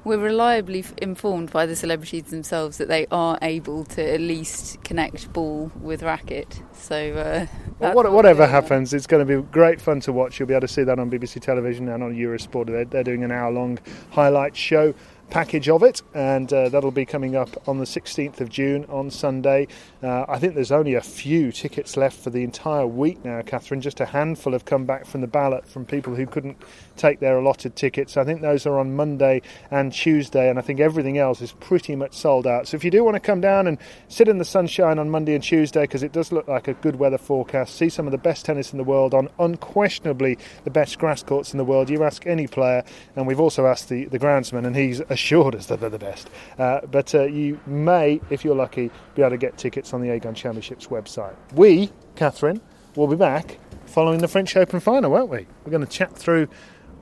we're 0.06 0.18
reliably 0.18 0.84
informed 0.98 1.50
by 1.50 1.66
the 1.66 1.74
celebrities 1.74 2.24
themselves 2.24 2.78
that 2.78 2.86
they 2.86 3.08
are 3.10 3.36
able 3.42 3.84
to 3.84 4.14
at 4.14 4.20
least 4.20 4.82
connect 4.84 5.32
ball 5.32 5.72
with 5.80 6.04
racket. 6.04 6.62
So 6.72 6.96
uh, 6.96 7.46
Well, 7.80 7.92
what, 7.92 8.04
what 8.04 8.12
whatever 8.12 8.46
happens, 8.46 8.94
it's 8.94 9.08
going 9.08 9.26
to 9.26 9.42
be 9.42 9.44
great 9.50 9.80
fun 9.80 9.98
to 10.02 10.12
watch. 10.12 10.38
You'll 10.38 10.46
be 10.46 10.54
able 10.54 10.60
to 10.60 10.72
see 10.72 10.84
that 10.84 11.00
on 11.00 11.10
BBC 11.10 11.40
Television 11.40 11.88
and 11.88 12.04
on 12.04 12.14
Eurosport. 12.14 12.66
They're, 12.66 12.84
they're 12.84 13.02
doing 13.02 13.24
an 13.24 13.32
hour 13.32 13.50
long 13.50 13.80
highlight 14.10 14.56
show 14.56 14.94
package 15.30 15.68
of 15.68 15.82
it, 15.82 16.02
and 16.14 16.52
uh, 16.52 16.68
that'll 16.68 16.90
be 16.90 17.04
coming 17.04 17.36
up 17.36 17.68
on 17.68 17.78
the 17.78 17.84
16th 17.84 18.40
of 18.40 18.48
June 18.48 18.84
on 18.88 19.10
Sunday. 19.10 19.66
Uh, 20.02 20.24
I 20.28 20.38
think 20.38 20.54
there's 20.54 20.72
only 20.72 20.94
a 20.94 21.00
few 21.00 21.52
tickets 21.52 21.96
left 21.96 22.18
for 22.18 22.30
the 22.30 22.42
entire 22.44 22.86
week 22.86 23.24
now, 23.24 23.42
Catherine. 23.42 23.80
Just 23.80 24.00
a 24.00 24.06
handful 24.06 24.52
have 24.52 24.64
come 24.64 24.84
back 24.84 25.06
from 25.06 25.20
the 25.20 25.26
ballot 25.26 25.66
from 25.66 25.84
people 25.84 26.14
who 26.14 26.26
couldn't 26.26 26.56
take 26.96 27.20
their 27.20 27.38
allotted 27.38 27.76
tickets. 27.76 28.16
I 28.16 28.24
think 28.24 28.40
those 28.40 28.66
are 28.66 28.78
on 28.78 28.94
Monday 28.94 29.42
and 29.70 29.92
Tuesday, 29.92 30.48
and 30.48 30.58
I 30.58 30.62
think 30.62 30.80
everything 30.80 31.18
else 31.18 31.42
is 31.42 31.52
pretty 31.52 31.96
much 31.96 32.14
sold 32.14 32.46
out. 32.46 32.68
So 32.68 32.76
if 32.76 32.84
you 32.84 32.90
do 32.90 33.04
want 33.04 33.14
to 33.14 33.20
come 33.20 33.40
down 33.40 33.66
and 33.66 33.78
sit 34.08 34.28
in 34.28 34.38
the 34.38 34.44
sunshine 34.44 34.98
on 34.98 35.10
Monday 35.10 35.34
and 35.34 35.42
Tuesday, 35.42 35.82
because 35.82 36.02
it 36.02 36.12
does 36.12 36.32
look 36.32 36.48
like 36.48 36.68
a 36.68 36.74
good 36.74 36.96
weather 36.96 37.18
forecast, 37.18 37.74
see 37.74 37.88
some 37.88 38.06
of 38.06 38.12
the 38.12 38.18
best 38.18 38.44
tennis 38.44 38.72
in 38.72 38.78
the 38.78 38.84
world 38.84 39.14
on 39.14 39.28
unquestionably 39.38 40.38
the 40.64 40.70
best 40.70 40.98
grass 40.98 41.22
courts 41.22 41.52
in 41.52 41.58
the 41.58 41.64
world. 41.64 41.90
You 41.90 42.04
ask 42.04 42.26
any 42.26 42.46
player, 42.46 42.84
and 43.16 43.26
we've 43.26 43.40
also 43.40 43.66
asked 43.66 43.88
the, 43.88 44.04
the 44.06 44.18
groundsman, 44.18 44.66
and 44.66 44.76
he's 44.76 45.00
assured 45.16 45.54
us 45.54 45.66
that 45.66 45.80
they're 45.80 45.88
the 45.88 45.98
best. 45.98 46.28
Uh, 46.58 46.80
but 46.90 47.14
uh, 47.14 47.22
you 47.24 47.58
may, 47.66 48.20
if 48.28 48.44
you're 48.44 48.54
lucky, 48.54 48.90
be 49.14 49.22
able 49.22 49.30
to 49.30 49.38
get 49.38 49.56
tickets 49.56 49.94
on 49.94 50.02
the 50.02 50.08
Aegon 50.08 50.36
Championships 50.36 50.88
website. 50.88 51.34
We, 51.54 51.90
Catherine, 52.16 52.60
will 52.94 53.08
be 53.08 53.16
back 53.16 53.58
following 53.86 54.20
the 54.20 54.28
French 54.28 54.54
Open 54.56 54.78
final, 54.78 55.10
won't 55.10 55.30
we? 55.30 55.46
We're 55.64 55.70
going 55.70 55.86
to 55.86 55.90
chat 55.90 56.14
through 56.14 56.48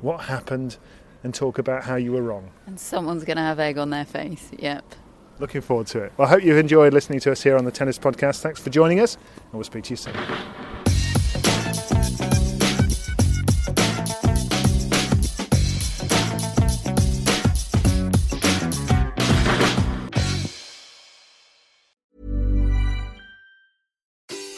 what 0.01 0.21
happened 0.23 0.77
and 1.25 1.35
talk 1.35 1.59
about 1.59 1.83
how 1.85 1.97
you 1.97 2.13
were 2.13 2.23
wrong. 2.23 2.51
And 2.67 2.79
someone's 2.79 3.25
going 3.25 3.37
to 3.39 3.43
have 3.43 3.59
egg 3.59 3.79
on 3.79 3.91
their 3.91 4.05
face. 4.05 4.51
Yep. 4.59 4.95
Looking 5.41 5.63
forward 5.63 5.89
to 5.89 6.03
it. 6.05 6.13
Well, 6.17 6.29
I 6.29 6.31
hope 6.31 6.45
you've 6.45 6.59
enjoyed 6.59 6.93
listening 6.93 7.19
to 7.21 7.33
us 7.33 7.43
here 7.43 7.57
on 7.57 7.65
the 7.65 7.73
Tennis 7.73 7.99
Podcast. 7.99 8.41
Thanks 8.41 8.61
for 8.61 8.71
joining 8.71 9.01
us, 9.01 9.17
and 9.17 9.55
we'll 9.55 9.65
speak 9.65 9.85
to 9.85 9.91
you 9.91 9.97
soon. 9.97 10.15